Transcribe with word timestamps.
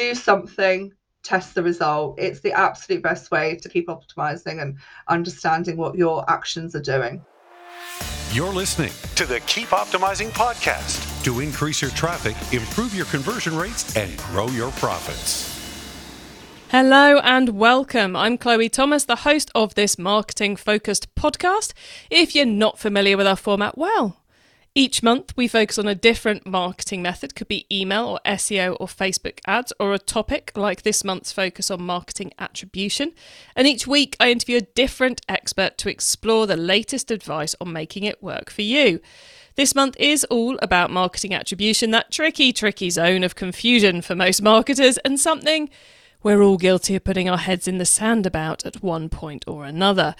do 0.00 0.14
something, 0.14 0.92
test 1.22 1.54
the 1.54 1.62
result. 1.62 2.18
It's 2.18 2.40
the 2.40 2.52
absolute 2.52 3.02
best 3.02 3.30
way 3.30 3.56
to 3.56 3.68
keep 3.68 3.88
optimizing 3.88 4.62
and 4.62 4.78
understanding 5.08 5.76
what 5.76 5.94
your 5.94 6.28
actions 6.30 6.74
are 6.74 6.82
doing. 6.82 7.22
You're 8.32 8.52
listening 8.52 8.92
to 9.16 9.26
the 9.26 9.40
Keep 9.40 9.68
Optimizing 9.68 10.30
podcast 10.30 11.22
to 11.24 11.40
increase 11.40 11.82
your 11.82 11.90
traffic, 11.90 12.34
improve 12.58 12.94
your 12.94 13.06
conversion 13.06 13.54
rates, 13.56 13.94
and 13.96 14.16
grow 14.18 14.46
your 14.48 14.70
profits. 14.72 15.58
Hello 16.70 17.18
and 17.18 17.50
welcome. 17.50 18.14
I'm 18.14 18.38
Chloe 18.38 18.68
Thomas, 18.68 19.04
the 19.04 19.16
host 19.16 19.50
of 19.54 19.74
this 19.74 19.98
marketing 19.98 20.54
focused 20.54 21.12
podcast. 21.16 21.72
If 22.08 22.34
you're 22.34 22.46
not 22.46 22.78
familiar 22.78 23.16
with 23.16 23.26
our 23.26 23.36
format, 23.36 23.76
well, 23.76 24.19
each 24.72 25.02
month, 25.02 25.36
we 25.36 25.48
focus 25.48 25.78
on 25.78 25.88
a 25.88 25.96
different 25.96 26.46
marketing 26.46 27.02
method, 27.02 27.34
could 27.34 27.48
be 27.48 27.66
email 27.72 28.06
or 28.06 28.20
SEO 28.24 28.76
or 28.78 28.86
Facebook 28.86 29.40
ads, 29.44 29.72
or 29.80 29.92
a 29.92 29.98
topic 29.98 30.52
like 30.54 30.82
this 30.82 31.02
month's 31.02 31.32
focus 31.32 31.72
on 31.72 31.82
marketing 31.82 32.32
attribution. 32.38 33.12
And 33.56 33.66
each 33.66 33.88
week, 33.88 34.16
I 34.20 34.30
interview 34.30 34.58
a 34.58 34.60
different 34.60 35.22
expert 35.28 35.76
to 35.78 35.90
explore 35.90 36.46
the 36.46 36.56
latest 36.56 37.10
advice 37.10 37.56
on 37.60 37.72
making 37.72 38.04
it 38.04 38.22
work 38.22 38.48
for 38.48 38.62
you. 38.62 39.00
This 39.56 39.74
month 39.74 39.96
is 39.98 40.22
all 40.24 40.56
about 40.62 40.92
marketing 40.92 41.34
attribution, 41.34 41.90
that 41.90 42.12
tricky, 42.12 42.52
tricky 42.52 42.90
zone 42.90 43.24
of 43.24 43.34
confusion 43.34 44.02
for 44.02 44.14
most 44.14 44.40
marketers, 44.40 44.98
and 44.98 45.18
something 45.18 45.68
we're 46.22 46.42
all 46.42 46.58
guilty 46.58 46.94
of 46.94 47.02
putting 47.02 47.28
our 47.28 47.38
heads 47.38 47.66
in 47.66 47.78
the 47.78 47.86
sand 47.86 48.24
about 48.24 48.64
at 48.64 48.82
one 48.84 49.08
point 49.08 49.44
or 49.48 49.64
another. 49.64 50.14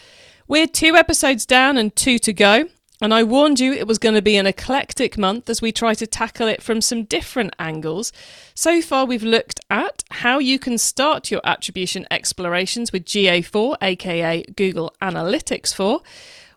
We're 0.49 0.67
two 0.67 0.97
episodes 0.97 1.47
down 1.47 1.77
and 1.77 1.95
two 1.95 2.19
to 2.19 2.33
go. 2.33 2.69
And 3.03 3.15
I 3.15 3.23
warned 3.23 3.61
you 3.61 3.73
it 3.73 3.87
was 3.87 3.99
going 3.99 4.15
to 4.15 4.21
be 4.21 4.37
an 4.37 4.47
eclectic 4.47 5.17
month 5.17 5.49
as 5.49 5.63
we 5.63 5.73
try 5.73 5.95
to 5.95 6.07
tackle 6.07 6.47
it 6.49 6.63
from 6.63 6.83
some 6.83 7.05
different 7.05 7.55
angles. 7.59 8.13
So 8.55 8.83
far, 8.83 9.07
we've 9.07 9.23
looked 9.23 9.59
at 9.71 10.05
how 10.11 10.39
you 10.39 10.59
can 10.59 10.77
start 10.77 11.31
your 11.31 11.41
attribution 11.43 12.07
explorations 12.11 12.93
with 12.93 13.07
GA4, 13.07 13.77
aka 13.81 14.43
Google 14.55 14.95
Analytics 15.01 15.75
4. 15.75 16.03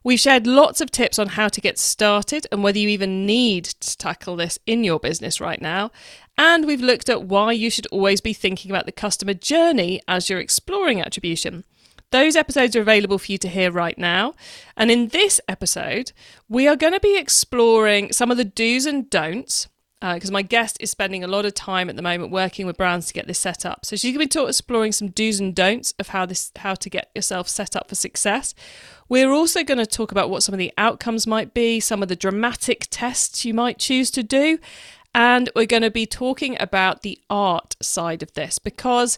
We've 0.03 0.19
shared 0.19 0.45
lots 0.45 0.81
of 0.81 0.91
tips 0.91 1.17
on 1.17 1.29
how 1.29 1.47
to 1.47 1.61
get 1.61 1.79
started 1.79 2.45
and 2.51 2.61
whether 2.61 2.77
you 2.77 2.89
even 2.89 3.25
need 3.25 3.63
to 3.63 3.97
tackle 3.97 4.35
this 4.35 4.59
in 4.65 4.83
your 4.83 4.99
business 4.99 5.39
right 5.39 5.61
now. 5.61 5.91
And 6.37 6.67
we've 6.67 6.81
looked 6.81 7.07
at 7.07 7.23
why 7.23 7.53
you 7.53 7.69
should 7.69 7.87
always 7.87 8.19
be 8.19 8.33
thinking 8.33 8.69
about 8.69 8.85
the 8.85 8.91
customer 8.91 9.33
journey 9.33 10.01
as 10.09 10.29
you're 10.29 10.41
exploring 10.41 10.99
attribution. 10.99 11.63
Those 12.13 12.35
episodes 12.35 12.75
are 12.75 12.81
available 12.81 13.17
for 13.17 13.31
you 13.31 13.39
to 13.39 13.49
hear 13.49 13.71
right 13.71 13.97
now. 13.97 14.35
And 14.77 14.91
in 14.91 15.07
this 15.07 15.41
episode, 15.47 16.11
we 16.47 16.67
are 16.67 16.75
going 16.75 16.93
to 16.93 16.99
be 16.99 17.17
exploring 17.17 18.13
some 18.13 18.29
of 18.29 18.37
the 18.37 18.45
do's 18.45 18.85
and 18.85 19.09
don'ts 19.09 19.67
because 19.99 20.29
uh, 20.29 20.33
my 20.33 20.43
guest 20.43 20.77
is 20.79 20.91
spending 20.91 21.23
a 21.23 21.27
lot 21.27 21.43
of 21.43 21.55
time 21.55 21.89
at 21.89 21.95
the 21.95 22.03
moment 22.03 22.31
working 22.31 22.67
with 22.67 22.77
brands 22.77 23.07
to 23.07 23.15
get 23.15 23.25
this 23.25 23.39
set 23.39 23.65
up. 23.65 23.83
So 23.83 23.95
she's 23.95 24.15
going 24.15 24.29
to 24.29 24.39
be 24.39 24.47
exploring 24.47 24.91
some 24.91 25.07
do's 25.07 25.39
and 25.39 25.55
don'ts 25.55 25.95
of 25.97 26.09
how 26.09 26.27
this 26.27 26.51
how 26.57 26.75
to 26.75 26.87
get 26.87 27.09
yourself 27.15 27.49
set 27.49 27.75
up 27.75 27.89
for 27.89 27.95
success. 27.95 28.53
We're 29.09 29.31
also 29.31 29.63
going 29.63 29.79
to 29.79 29.87
talk 29.87 30.11
about 30.11 30.29
what 30.29 30.43
some 30.43 30.53
of 30.53 30.59
the 30.59 30.71
outcomes 30.77 31.25
might 31.25 31.55
be, 31.55 31.79
some 31.79 32.03
of 32.03 32.09
the 32.09 32.15
dramatic 32.15 32.85
tests 32.91 33.43
you 33.43 33.55
might 33.55 33.79
choose 33.79 34.11
to 34.11 34.21
do, 34.21 34.59
and 35.15 35.49
we're 35.55 35.65
going 35.65 35.81
to 35.81 35.89
be 35.89 36.05
talking 36.05 36.57
about 36.59 37.01
the 37.01 37.17
art 37.27 37.75
side 37.81 38.21
of 38.21 38.33
this 38.33 38.59
because 38.59 39.17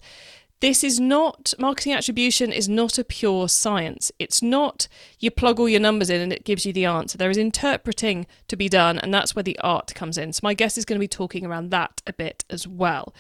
this 0.66 0.84
is 0.84 1.00
not 1.00 1.54
marketing 1.60 1.94
attribution 1.94 2.52
is 2.52 2.68
not 2.68 2.98
a 2.98 3.04
pure 3.04 3.48
science. 3.48 4.12
It's 4.18 4.42
not 4.42 4.88
you 5.20 5.30
plug 5.30 5.60
all 5.60 5.70
your 5.70 5.80
numbers 5.80 6.10
in 6.10 6.20
and 6.20 6.34
it 6.34 6.44
gives 6.44 6.66
you 6.66 6.74
the 6.74 6.86
answer. 6.86 7.20
There 7.20 7.30
is 7.30 7.38
interpreting 7.38 8.26
to 8.48 8.56
be 8.56 8.68
done, 8.68 8.98
and 8.98 9.14
that's 9.14 9.36
where 9.36 9.44
the 9.44 9.60
art 9.60 9.94
comes 9.94 10.18
in. 10.18 10.34
So 10.34 10.40
my 10.42 10.56
guest 10.56 10.76
is 10.80 10.84
going 10.84 10.98
to 10.98 11.04
be 11.04 11.08
talking 11.08 11.46
around 11.46 11.70
that 11.70 12.02
a 12.08 12.14
bit 12.14 12.46
as 12.50 12.68
well. 12.68 13.14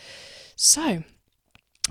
So 0.55 1.03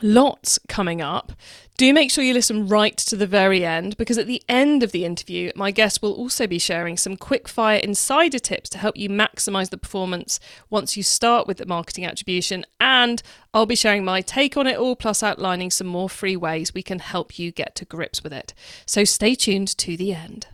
lots 0.03 0.59
coming 0.69 1.01
up. 1.01 1.33
Do 1.77 1.93
make 1.93 2.11
sure 2.11 2.23
you 2.23 2.35
listen 2.35 2.69
right 2.69 2.97
to 2.99 3.17
the 3.17 3.27
very 3.27 3.65
end 3.65 3.97
because 3.97 4.17
at 4.17 4.29
the 4.29 4.43
end 4.49 4.83
of 4.83 4.93
the 4.93 5.05
interview, 5.05 5.51
my 5.57 5.73
guest 5.73 6.03
will 6.03 6.13
also 6.13 6.47
be 6.47 6.59
sharing 6.59 6.97
some 6.97 7.17
quick 7.17 7.49
fire 7.49 7.79
insider 7.79 8.39
tips 8.39 8.71
to 8.71 8.79
help 8.79 8.97
you 8.97 9.09
maximize 9.09 9.71
the 9.71 9.79
performance 9.79 10.39
once 10.71 10.97
you 10.97 11.03
start 11.03 11.49
with 11.49 11.57
the 11.57 11.67
marketing 11.67 12.05
attribution. 12.05 12.65
And 12.79 13.23
I'll 13.53 13.67
be 13.67 13.75
sharing 13.75 14.05
my 14.05 14.21
take 14.21 14.57
on 14.57 14.69
it 14.69 14.79
all, 14.79 14.95
plus 14.95 15.23
outlining 15.23 15.73
some 15.73 15.89
more 15.89 16.09
free 16.09 16.37
ways 16.37 16.73
we 16.73 16.83
can 16.83 17.01
help 17.01 17.39
you 17.39 17.51
get 17.51 17.75
to 17.77 17.85
grips 17.85 18.23
with 18.23 18.33
it. 18.33 18.55
So 18.87 19.03
stay 19.03 19.35
tuned 19.35 19.77
to 19.79 19.97
the 19.97 20.15
end. 20.15 20.47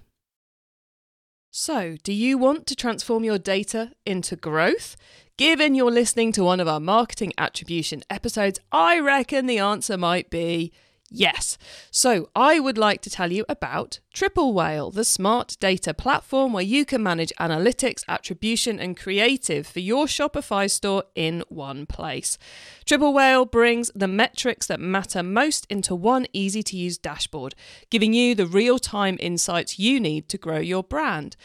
So, 1.53 1.97
do 2.05 2.13
you 2.13 2.39
want 2.39 2.69
to 2.69 2.77
transform 2.77 3.25
your 3.25 3.39
data 3.39 3.91
into 4.07 4.37
growth? 4.37 4.97
Given 5.41 5.75
you're 5.75 5.91
listening 5.91 6.33
to 6.33 6.45
one 6.45 6.61
of 6.61 6.69
our 6.69 6.81
marketing 6.81 7.33
attribution 7.39 8.03
episodes, 8.11 8.61
I 8.71 8.99
reckon 8.99 9.47
the 9.47 9.59
answer 9.59 9.97
might 9.97 10.29
be 10.29 10.71
yes. 11.09 11.57
So, 11.91 12.29
I 12.37 12.61
would 12.61 12.77
like 12.77 13.01
to 13.01 13.09
tell 13.09 13.33
you 13.33 13.47
about 13.49 14.01
Triple 14.13 14.53
Whale, 14.53 14.91
the 14.91 15.05
smart 15.05 15.57
data 15.61 15.95
platform 15.95 16.53
where 16.53 16.65
you 16.65 16.85
can 16.85 17.01
manage 17.01 17.33
analytics, 17.39 18.03
attribution, 18.09 18.81
and 18.81 18.97
creative 18.97 19.69
for 19.69 19.79
your 19.79 20.07
Shopify 20.07 20.69
store 20.69 21.05
in 21.15 21.45
one 21.49 21.87
place. 21.87 22.37
Triple 22.85 23.15
Whale 23.15 23.45
brings 23.45 23.89
the 23.95 24.09
metrics 24.09 24.67
that 24.67 24.81
matter 24.81 25.23
most 25.23 25.65
into 25.71 25.95
one 25.95 26.27
easy 26.33 26.63
to 26.65 26.77
use 26.77 26.99
dashboard, 26.99 27.55
giving 27.89 28.13
you 28.13 28.35
the 28.35 28.49
real 28.49 28.81
time 28.81 29.17
insights 29.21 29.79
you 29.79 30.01
need 30.01 30.29
to 30.29 30.39
grow 30.39 30.59
your 30.59 30.83
brand 30.83 31.37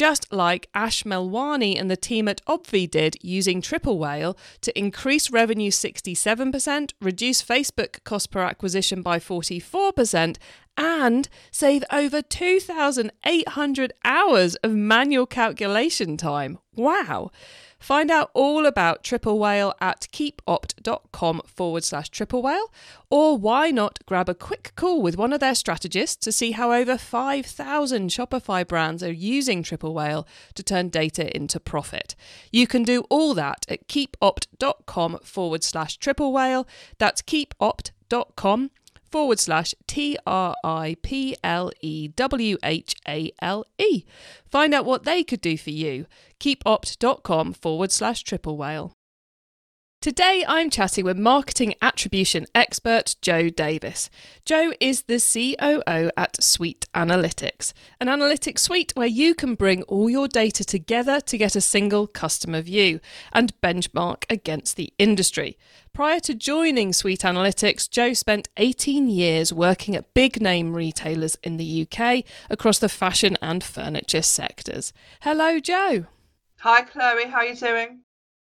just 0.00 0.32
like 0.32 0.70
Ash 0.74 1.02
Melwani 1.02 1.78
and 1.78 1.90
the 1.90 1.96
team 1.96 2.26
at 2.26 2.42
Obvi 2.46 2.90
did 2.90 3.16
using 3.20 3.60
Triple 3.60 3.98
Whale 3.98 4.34
to 4.62 4.78
increase 4.78 5.30
revenue 5.30 5.70
67%, 5.70 6.92
reduce 7.02 7.42
Facebook 7.42 8.02
cost 8.02 8.30
per 8.30 8.40
acquisition 8.40 9.02
by 9.02 9.18
44%, 9.18 10.38
and 10.76 11.28
save 11.50 11.84
over 11.92 12.22
2,800 12.22 13.92
hours 14.04 14.54
of 14.56 14.72
manual 14.72 15.26
calculation 15.26 16.16
time. 16.16 16.58
Wow! 16.74 17.30
Find 17.80 18.10
out 18.10 18.30
all 18.34 18.66
about 18.66 19.02
Triple 19.02 19.38
Whale 19.38 19.74
at 19.80 20.06
keepopt.com 20.12 21.40
forward 21.46 21.82
slash 21.82 22.10
triple 22.10 22.42
whale, 22.42 22.70
or 23.08 23.38
why 23.38 23.70
not 23.70 24.00
grab 24.04 24.28
a 24.28 24.34
quick 24.34 24.72
call 24.76 25.00
with 25.00 25.16
one 25.16 25.32
of 25.32 25.40
their 25.40 25.54
strategists 25.54 26.16
to 26.16 26.30
see 26.30 26.50
how 26.52 26.72
over 26.72 26.98
5,000 26.98 28.10
Shopify 28.10 28.68
brands 28.68 29.02
are 29.02 29.10
using 29.10 29.62
Triple 29.62 29.94
Whale 29.94 30.28
to 30.54 30.62
turn 30.62 30.90
data 30.90 31.34
into 31.34 31.58
profit. 31.58 32.14
You 32.52 32.66
can 32.66 32.82
do 32.82 33.06
all 33.08 33.32
that 33.32 33.64
at 33.66 33.88
keepopt.com 33.88 35.20
forward 35.24 35.64
slash 35.64 35.96
triple 35.96 36.34
whale. 36.34 36.68
That's 36.98 37.22
keepopt.com 37.22 38.70
forward 39.10 39.38
slash 39.38 39.74
T 39.86 40.16
R 40.26 40.54
I 40.64 40.96
P 41.02 41.36
L 41.42 41.70
E 41.80 42.08
W 42.08 42.56
H 42.62 42.94
A 43.06 43.32
L 43.40 43.64
E. 43.78 44.04
Find 44.46 44.74
out 44.74 44.84
what 44.84 45.04
they 45.04 45.22
could 45.22 45.40
do 45.40 45.56
for 45.56 45.70
you. 45.70 46.06
Keepopt.com 46.38 47.52
forward 47.52 47.92
slash 47.92 48.22
triple 48.22 48.56
whale. 48.56 48.92
Today, 50.02 50.46
I'm 50.48 50.70
chatting 50.70 51.04
with 51.04 51.18
marketing 51.18 51.74
attribution 51.82 52.46
expert 52.54 53.16
Joe 53.20 53.50
Davis. 53.50 54.08
Joe 54.46 54.72
is 54.80 55.02
the 55.02 55.20
COO 55.20 56.10
at 56.16 56.42
Sweet 56.42 56.86
Analytics, 56.94 57.74
an 58.00 58.06
analytics 58.06 58.60
suite 58.60 58.92
where 58.94 59.06
you 59.06 59.34
can 59.34 59.54
bring 59.54 59.82
all 59.82 60.08
your 60.08 60.26
data 60.26 60.64
together 60.64 61.20
to 61.20 61.36
get 61.36 61.54
a 61.54 61.60
single 61.60 62.06
customer 62.06 62.62
view 62.62 63.00
and 63.34 63.52
benchmark 63.60 64.24
against 64.30 64.76
the 64.76 64.90
industry. 64.98 65.58
Prior 65.92 66.20
to 66.20 66.32
joining 66.32 66.94
Sweet 66.94 67.20
Analytics, 67.20 67.90
Joe 67.90 68.14
spent 68.14 68.48
18 68.56 69.10
years 69.10 69.52
working 69.52 69.94
at 69.94 70.14
big 70.14 70.40
name 70.40 70.72
retailers 70.72 71.36
in 71.42 71.58
the 71.58 71.86
UK 71.86 72.24
across 72.48 72.78
the 72.78 72.88
fashion 72.88 73.36
and 73.42 73.62
furniture 73.62 74.22
sectors. 74.22 74.94
Hello, 75.20 75.60
Joe. 75.60 76.06
Hi, 76.60 76.84
Chloe. 76.84 77.26
How 77.26 77.40
are 77.40 77.44
you 77.44 77.54
doing? 77.54 78.00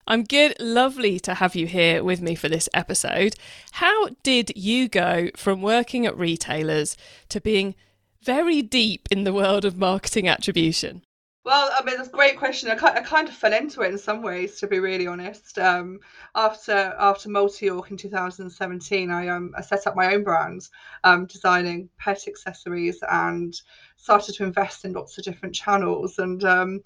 I'm 0.10 0.24
good. 0.24 0.56
Lovely 0.60 1.20
to 1.20 1.36
have 1.36 1.56
you 1.56 1.68
here 1.68 2.04
with 2.04 2.20
me 2.20 2.34
for 2.34 2.50
this 2.50 2.68
episode. 2.74 3.36
How 3.74 4.08
did 4.24 4.52
you 4.56 4.90
go 4.90 5.30
from 5.36 5.62
working 5.62 6.08
at 6.08 6.18
retailers 6.18 6.98
to 7.30 7.40
being 7.40 7.76
very 8.24 8.64
deep 8.64 9.08
in 9.12 9.24
the 9.24 9.32
world 9.32 9.66
of 9.66 9.78
marketing 9.78 10.28
attribution? 10.28 11.04
Well, 11.46 11.70
I 11.72 11.84
mean, 11.86 11.98
that's 11.98 12.10
a 12.10 12.12
great 12.12 12.38
question. 12.40 12.72
I, 12.72 12.76
kind 12.76 13.28
of 13.28 13.36
fell 13.36 13.54
into 13.54 13.82
it 13.82 13.92
in 13.92 14.00
some 14.00 14.24
ways, 14.24 14.60
to 14.60 14.68
be 14.68 14.80
really 14.80 15.06
honest. 15.06 15.60
Um, 15.60 16.00
after 16.34 16.96
after 17.00 17.30
Multiyork 17.30 17.92
in 17.92 17.98
2017, 17.98 19.12
I 19.12 19.28
um 19.28 19.54
I 19.56 19.62
set 19.62 19.86
up 19.86 19.96
my 19.96 20.14
own 20.14 20.24
brand, 20.24 20.68
um, 21.04 21.28
designing 21.28 21.88
pet 22.00 22.28
accessories, 22.28 22.98
and 23.10 23.54
started 23.96 24.34
to 24.36 24.44
invest 24.44 24.86
in 24.86 24.94
lots 24.94 25.20
of 25.20 25.24
different 25.24 25.54
channels. 25.54 26.18
And 26.18 26.44
um, 26.44 26.82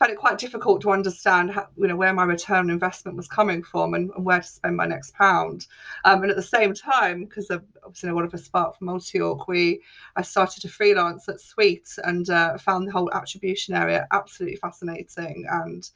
found 0.00 0.10
it 0.10 0.18
quite 0.18 0.38
difficult 0.38 0.80
to 0.80 0.90
understand 0.90 1.52
how, 1.52 1.68
you 1.76 1.86
know 1.86 1.94
where 1.94 2.12
my 2.12 2.24
return 2.24 2.64
on 2.64 2.70
investment 2.70 3.16
was 3.16 3.28
coming 3.28 3.62
from 3.62 3.94
and, 3.94 4.10
and 4.16 4.24
where 4.24 4.40
to 4.40 4.46
spend 4.46 4.76
my 4.76 4.86
next 4.86 5.14
pound 5.14 5.66
um, 6.04 6.22
and 6.22 6.30
at 6.30 6.36
the 6.36 6.42
same 6.42 6.74
time 6.74 7.24
because 7.24 7.48
obviously 7.84 8.08
I 8.08 8.12
wanted 8.12 8.34
a 8.34 8.38
spark 8.38 8.78
from 8.78 8.88
Multiyork 8.88 9.46
we 9.46 9.82
I 10.16 10.22
started 10.22 10.62
to 10.62 10.68
freelance 10.68 11.28
at 11.28 11.40
Sweet 11.40 11.88
and 12.02 12.28
uh, 12.30 12.58
found 12.58 12.88
the 12.88 12.92
whole 12.92 13.12
attribution 13.12 13.76
area 13.76 14.08
absolutely 14.10 14.56
fascinating 14.56 15.46
and 15.48 15.88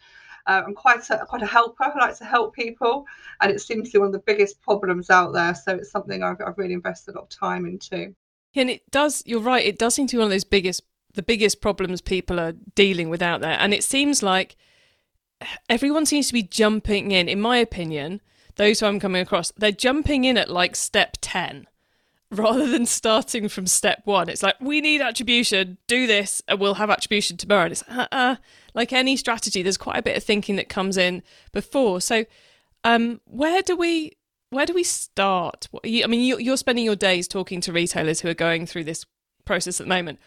Uh, 0.47 0.63
I'm 0.67 0.75
quite 0.75 1.09
a, 1.09 1.25
quite 1.25 1.43
a 1.43 1.47
helper. 1.47 1.85
I 1.85 1.99
like 1.99 2.19
to 2.19 2.27
help 2.27 2.55
people, 2.55 3.07
and 3.41 3.51
it 3.51 3.63
seems 3.63 3.89
to 3.89 3.93
be 3.95 3.99
one 3.99 4.09
of 4.09 4.13
the 4.13 4.31
biggest 4.33 4.61
problems 4.61 5.09
out 5.09 5.33
there. 5.33 5.55
So 5.55 5.77
it's 5.77 5.91
something 5.91 6.23
I've, 6.23 6.37
I've 6.47 6.59
really 6.59 6.75
invested 6.75 7.15
a 7.15 7.19
lot 7.19 7.25
of 7.25 7.31
time 7.31 7.65
into. 7.65 8.15
And 8.55 8.69
it 8.69 8.83
does. 8.91 9.23
You're 9.25 9.41
right. 9.41 9.65
It 9.65 9.79
does 9.79 9.95
seem 9.95 10.07
to 10.09 10.17
be 10.17 10.19
one 10.19 10.27
of 10.27 10.31
those 10.33 10.45
biggest, 10.45 10.83
the 11.15 11.23
biggest 11.23 11.61
problems 11.61 12.01
people 12.01 12.39
are 12.39 12.53
dealing 12.75 13.09
with 13.09 13.23
out 13.23 13.41
there. 13.41 13.57
And 13.59 13.73
it 13.73 13.85
seems 13.85 14.23
like 14.23 14.57
everyone 15.69 16.07
seems 16.07 16.29
to 16.29 16.33
be 16.33 16.43
jumping 16.43 17.11
in. 17.11 17.29
In 17.29 17.41
my 17.41 17.57
opinion, 17.59 18.21
those 18.57 18.81
who 18.81 18.87
I'm 18.87 19.01
coming 19.01 19.23
across, 19.23 19.53
they're 19.57 19.73
jumping 19.73 20.25
in 20.25 20.37
at 20.37 20.51
like 20.51 20.77
step 20.77 21.17
ten 21.21 21.67
rather 22.31 22.67
than 22.67 22.87
starting 22.87 23.49
from 23.49 23.67
step 23.67 24.03
one. 24.05 24.29
It's 24.29 24.43
like, 24.43 24.57
we 24.61 24.81
need 24.81 25.01
attribution, 25.01 25.79
do 25.87 26.07
this, 26.07 26.43
and 26.49 26.59
we'll 26.59 26.75
have 26.75 26.91
attribution 26.91 27.37
tomorrow. 27.37 27.65
And 27.65 27.73
it's 27.73 27.85
uh-uh. 27.89 28.37
like 28.75 28.93
any 28.93 29.17
strategy, 29.17 29.63
there's 29.63 29.77
quite 29.77 29.99
a 29.99 30.03
bit 30.03 30.17
of 30.17 30.25
thinking 30.25 30.57
that 30.57 30.69
comes 30.69 30.97
in 30.97 31.23
before. 31.53 32.01
So, 32.01 32.25
um, 32.83 33.21
where 33.25 33.63
do 33.63 33.77
we 33.77 34.13
where 34.51 34.67
do 34.67 34.73
we 34.73 34.85
start? 34.85 35.69
I 35.85 36.07
mean, 36.07 36.39
you're 36.39 36.57
spending 36.57 36.85
your 36.85 36.97
days 36.97 37.27
talking 37.27 37.61
to 37.63 37.73
retailers 37.73 38.21
who 38.21 38.29
are 38.29 38.35
going 38.35 38.67
through 38.67 38.85
this 38.85 39.05
process 39.45 39.81
at 39.81 39.87
the 39.87 39.89
moment. 39.89 40.21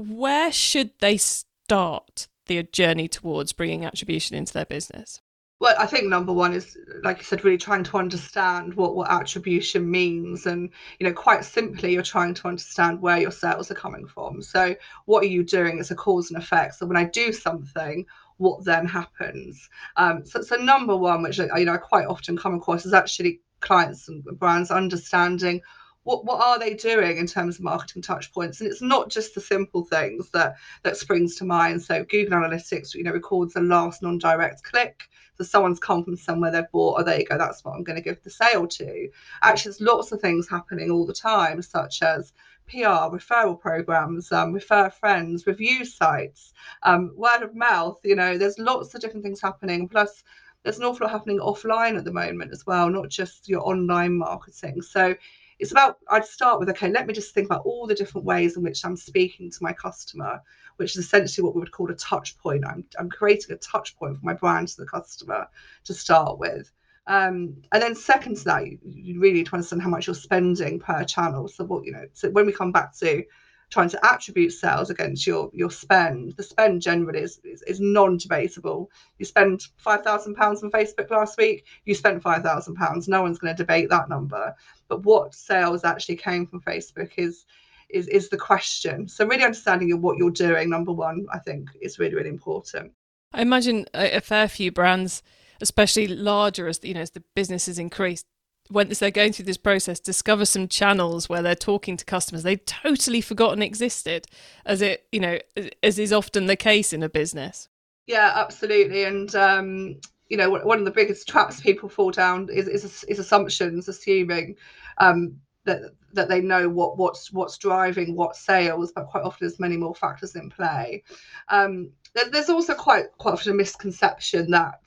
Where 0.00 0.50
should 0.50 0.92
they 1.00 1.18
start 1.18 2.26
their 2.46 2.62
journey 2.62 3.06
towards 3.06 3.52
bringing 3.52 3.84
attribution 3.84 4.34
into 4.34 4.54
their 4.54 4.64
business? 4.64 5.20
well 5.60 5.76
i 5.78 5.84
think 5.86 6.06
number 6.06 6.32
one 6.32 6.54
is 6.54 6.78
like 7.04 7.18
you 7.18 7.24
said 7.24 7.44
really 7.44 7.58
trying 7.58 7.84
to 7.84 7.98
understand 7.98 8.72
what 8.74 8.96
what 8.96 9.10
attribution 9.10 9.88
means. 9.90 10.46
And 10.46 10.70
you 10.98 11.06
know 11.06 11.12
quite 11.12 11.44
simply 11.44 11.92
you're 11.92 12.02
trying 12.02 12.32
to 12.32 12.48
understand 12.48 13.00
where 13.00 13.18
your 13.18 13.30
sales 13.30 13.70
are 13.70 13.74
coming 13.74 14.06
from. 14.06 14.40
So 14.42 14.74
what 15.04 15.22
are 15.22 15.28
you 15.28 15.44
doing 15.44 15.78
as 15.78 15.90
a 15.90 15.94
cause 15.94 16.30
and 16.30 16.42
effect? 16.42 16.76
So 16.76 16.86
when 16.86 16.96
i 16.96 17.04
do 17.04 17.32
something 17.32 18.06
what 18.38 18.64
then 18.64 18.86
happens? 18.86 19.68
Um, 19.98 20.24
so, 20.24 20.40
so 20.40 20.56
number 20.56 20.96
one 20.96 21.22
which 21.22 21.38
you 21.38 21.46
know 21.66 21.74
i 21.74 21.76
quite 21.76 22.06
often 22.06 22.38
come 22.38 22.54
across 22.54 22.86
is 22.86 22.94
actually 22.94 23.40
clients 23.60 24.08
and 24.08 24.24
brands 24.38 24.70
understanding 24.70 25.60
what 26.04 26.24
what 26.24 26.40
are 26.42 26.58
they 26.58 26.74
doing 26.74 27.18
in 27.18 27.26
terms 27.26 27.56
of 27.56 27.64
marketing 27.64 28.02
touch 28.02 28.32
points 28.32 28.60
and 28.60 28.70
it's 28.70 28.82
not 28.82 29.10
just 29.10 29.34
the 29.34 29.40
simple 29.40 29.84
things 29.84 30.30
that 30.30 30.54
that 30.82 30.96
springs 30.96 31.36
to 31.36 31.44
mind 31.44 31.82
so 31.82 32.04
google 32.04 32.38
analytics 32.38 32.94
you 32.94 33.02
know 33.02 33.12
records 33.12 33.54
the 33.54 33.60
last 33.60 34.02
non-direct 34.02 34.62
click 34.62 35.02
so 35.40 35.44
someone's 35.44 35.80
come 35.80 36.04
from 36.04 36.16
somewhere 36.16 36.50
they've 36.50 36.70
bought, 36.70 37.00
oh, 37.00 37.02
there 37.02 37.18
you 37.18 37.24
go, 37.24 37.38
that's 37.38 37.64
what 37.64 37.74
I'm 37.74 37.82
going 37.82 37.96
to 37.96 38.02
give 38.02 38.22
the 38.22 38.28
sale 38.28 38.66
to. 38.66 39.08
Actually, 39.42 39.70
there's 39.70 39.80
lots 39.80 40.12
of 40.12 40.20
things 40.20 40.46
happening 40.46 40.90
all 40.90 41.06
the 41.06 41.14
time, 41.14 41.62
such 41.62 42.02
as 42.02 42.34
PR, 42.68 43.08
referral 43.08 43.58
programs, 43.58 44.30
um, 44.32 44.52
refer 44.52 44.90
friends, 44.90 45.46
review 45.46 45.86
sites, 45.86 46.52
um, 46.82 47.14
word 47.16 47.42
of 47.42 47.54
mouth. 47.54 47.98
You 48.04 48.16
know, 48.16 48.36
there's 48.36 48.58
lots 48.58 48.94
of 48.94 49.00
different 49.00 49.24
things 49.24 49.40
happening. 49.40 49.88
Plus, 49.88 50.22
there's 50.62 50.78
an 50.78 50.84
awful 50.84 51.06
lot 51.06 51.12
happening 51.12 51.38
offline 51.38 51.96
at 51.96 52.04
the 52.04 52.12
moment 52.12 52.52
as 52.52 52.66
well, 52.66 52.90
not 52.90 53.08
just 53.08 53.48
your 53.48 53.66
online 53.66 54.18
marketing. 54.18 54.82
So 54.82 55.14
it's 55.60 55.72
about 55.72 55.98
I'd 56.08 56.24
start 56.24 56.58
with 56.58 56.68
okay, 56.70 56.90
let 56.90 57.06
me 57.06 57.14
just 57.14 57.34
think 57.34 57.46
about 57.46 57.64
all 57.64 57.86
the 57.86 57.94
different 57.94 58.26
ways 58.26 58.56
in 58.56 58.62
which 58.62 58.84
I'm 58.84 58.96
speaking 58.96 59.50
to 59.50 59.58
my 59.62 59.72
customer 59.72 60.40
which 60.80 60.96
is 60.96 61.04
essentially 61.04 61.44
what 61.44 61.54
we 61.54 61.60
would 61.60 61.70
call 61.70 61.90
a 61.90 61.94
touch 61.94 62.38
point. 62.38 62.64
I'm, 62.66 62.82
I'm 62.98 63.10
creating 63.10 63.54
a 63.54 63.58
touch 63.58 63.94
point 63.98 64.18
for 64.18 64.24
my 64.24 64.32
brand 64.32 64.68
to 64.68 64.76
the 64.78 64.86
customer 64.86 65.46
to 65.84 65.92
start 65.92 66.38
with. 66.38 66.72
Um, 67.06 67.54
and 67.72 67.82
then 67.82 67.94
second 67.94 68.38
to 68.38 68.44
that, 68.44 68.66
you, 68.66 68.78
you 68.82 69.20
really 69.20 69.34
need 69.34 69.46
to 69.48 69.54
understand 69.54 69.82
how 69.82 69.90
much 69.90 70.06
you're 70.06 70.14
spending 70.14 70.80
per 70.80 71.04
channel. 71.04 71.48
So 71.48 71.64
what 71.64 71.84
you 71.84 71.92
know, 71.92 72.06
so 72.14 72.30
when 72.30 72.46
we 72.46 72.52
come 72.52 72.72
back 72.72 72.96
to 72.98 73.22
trying 73.70 73.88
to 73.88 74.04
attribute 74.04 74.52
sales 74.52 74.90
against 74.90 75.26
your 75.26 75.50
your 75.54 75.70
spend, 75.70 76.34
the 76.36 76.42
spend 76.42 76.82
generally 76.82 77.20
is 77.20 77.40
is, 77.44 77.62
is 77.62 77.80
non-debatable. 77.80 78.90
You 79.18 79.24
spend 79.24 79.62
five 79.76 80.02
thousand 80.02 80.34
pounds 80.34 80.62
on 80.62 80.70
Facebook 80.70 81.10
last 81.10 81.38
week, 81.38 81.64
you 81.84 81.94
spent 81.94 82.22
five 82.22 82.42
thousand 82.42 82.74
pounds. 82.74 83.08
No 83.08 83.22
one's 83.22 83.38
going 83.38 83.54
to 83.54 83.62
debate 83.62 83.88
that 83.90 84.08
number. 84.08 84.54
But 84.88 85.04
what 85.04 85.34
sales 85.34 85.84
actually 85.84 86.16
came 86.16 86.46
from 86.46 86.60
Facebook 86.60 87.12
is 87.16 87.46
is 87.88 88.08
is 88.08 88.28
the 88.28 88.36
question. 88.36 89.08
So 89.08 89.26
really 89.26 89.44
understanding 89.44 90.00
what 90.02 90.18
you're 90.18 90.30
doing, 90.30 90.68
number 90.68 90.92
one, 90.92 91.26
I 91.32 91.38
think 91.38 91.70
is 91.80 91.98
really 91.98 92.14
really 92.14 92.28
important. 92.28 92.92
I 93.32 93.42
imagine 93.42 93.86
a, 93.94 94.16
a 94.16 94.20
fair 94.20 94.48
few 94.48 94.72
brands, 94.72 95.22
especially 95.60 96.08
larger 96.08 96.66
as 96.66 96.80
you 96.82 96.94
know 96.94 97.00
as 97.00 97.12
the 97.12 97.22
business 97.36 97.66
has 97.66 97.78
increased, 97.78 98.26
once 98.70 98.98
they're 98.98 99.10
going 99.10 99.32
through 99.32 99.46
this 99.46 99.56
process, 99.56 100.00
discover 100.00 100.44
some 100.44 100.68
channels 100.68 101.28
where 101.28 101.42
they're 101.42 101.54
talking 101.54 101.96
to 101.96 102.04
customers 102.04 102.42
they'd 102.42 102.66
totally 102.66 103.20
forgotten 103.20 103.62
existed, 103.62 104.26
as 104.64 104.80
it 104.80 105.06
you 105.12 105.20
know 105.20 105.38
as 105.82 105.98
is 105.98 106.12
often 106.12 106.46
the 106.46 106.56
case 106.56 106.92
in 106.92 107.02
a 107.02 107.08
business. 107.08 107.68
Yeah, 108.06 108.32
absolutely, 108.34 109.04
and 109.04 109.34
um, 109.34 110.00
you 110.28 110.36
know 110.36 110.50
one 110.50 110.78
of 110.78 110.84
the 110.84 110.90
biggest 110.90 111.28
traps 111.28 111.60
people 111.60 111.88
fall 111.88 112.10
down 112.10 112.48
is 112.52 112.68
is, 112.68 113.04
is 113.04 113.18
assumptions, 113.18 113.88
assuming 113.88 114.56
um, 114.98 115.36
that 115.64 115.82
that 116.12 116.28
they 116.28 116.40
know 116.40 116.68
what 116.68 116.96
what's 116.96 117.32
what's 117.32 117.58
driving 117.58 118.16
what 118.16 118.36
sales, 118.36 118.92
but 118.92 119.06
quite 119.06 119.24
often 119.24 119.46
there's 119.46 119.60
many 119.60 119.76
more 119.76 119.94
factors 119.94 120.34
in 120.34 120.50
play. 120.50 121.02
Um, 121.48 121.90
there's 122.32 122.50
also 122.50 122.74
quite 122.74 123.06
quite 123.18 123.32
often 123.32 123.52
a 123.52 123.54
misconception 123.54 124.50
that 124.50 124.80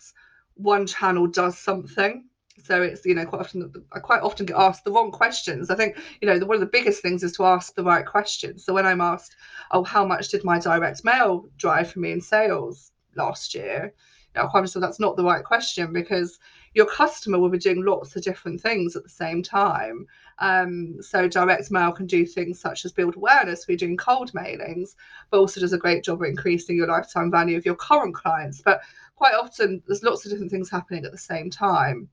one 0.56 0.86
channel 0.86 1.28
does 1.28 1.58
something. 1.58 2.26
So 2.64 2.82
it's 2.82 3.06
you 3.06 3.14
know 3.14 3.26
quite 3.26 3.42
often 3.42 3.72
I 3.92 4.00
quite 4.00 4.22
often 4.22 4.46
get 4.46 4.58
asked 4.58 4.86
the 4.86 4.92
wrong 4.92 5.12
questions. 5.12 5.70
I 5.70 5.76
think 5.76 5.98
you 6.22 6.28
know 6.28 6.40
the, 6.40 6.46
one 6.46 6.56
of 6.56 6.62
the 6.62 6.68
biggest 6.68 7.02
things 7.02 7.22
is 7.22 7.34
to 7.34 7.44
ask 7.44 7.76
the 7.76 7.84
right 7.84 8.06
questions. 8.06 8.64
So 8.64 8.74
when 8.74 8.86
I'm 8.86 9.02
asked, 9.02 9.36
oh, 9.72 9.84
how 9.84 10.06
much 10.06 10.30
did 10.30 10.44
my 10.44 10.60
direct 10.60 11.04
mail 11.04 11.46
drive 11.58 11.92
for 11.92 12.00
me 12.00 12.14
in 12.14 12.22
sales 12.22 12.92
last 13.16 13.54
year? 13.54 13.94
You 14.34 14.42
know, 14.42 14.48
quite 14.48 14.64
often 14.64 14.82
that's 14.82 15.00
not 15.00 15.18
the 15.18 15.26
right 15.26 15.44
question 15.44 15.92
because 15.92 16.40
your 16.74 16.86
customer 16.86 17.38
will 17.38 17.50
be 17.50 17.58
doing 17.58 17.86
lots 17.86 18.16
of 18.16 18.24
different 18.24 18.62
things 18.62 18.96
at 18.96 19.04
the 19.04 19.10
same 19.10 19.44
time. 19.44 20.08
Um, 20.40 20.96
so 21.02 21.28
direct 21.28 21.70
mail 21.70 21.92
can 21.92 22.08
do 22.08 22.26
things 22.26 22.60
such 22.60 22.86
as 22.86 22.92
build 22.92 23.16
awareness. 23.16 23.68
We're 23.68 23.78
doing 23.78 23.98
cold 23.98 24.32
mailings, 24.34 24.96
but 25.30 25.38
also 25.38 25.60
does 25.60 25.74
a 25.74 25.78
great 25.78 26.04
job 26.04 26.22
of 26.22 26.28
increasing 26.28 26.78
your 26.78 26.88
lifetime 26.88 27.30
value 27.30 27.58
of 27.58 27.66
your 27.66 27.76
current 27.76 28.16
clients. 28.16 28.62
But 28.62 28.82
quite 29.16 29.36
often 29.36 29.84
there's 29.86 30.02
lots 30.02 30.26
of 30.26 30.32
different 30.32 30.52
things 30.52 30.70
happening 30.70 31.06
at 31.06 31.12
the 31.12 31.18
same 31.18 31.50
time. 31.50 32.10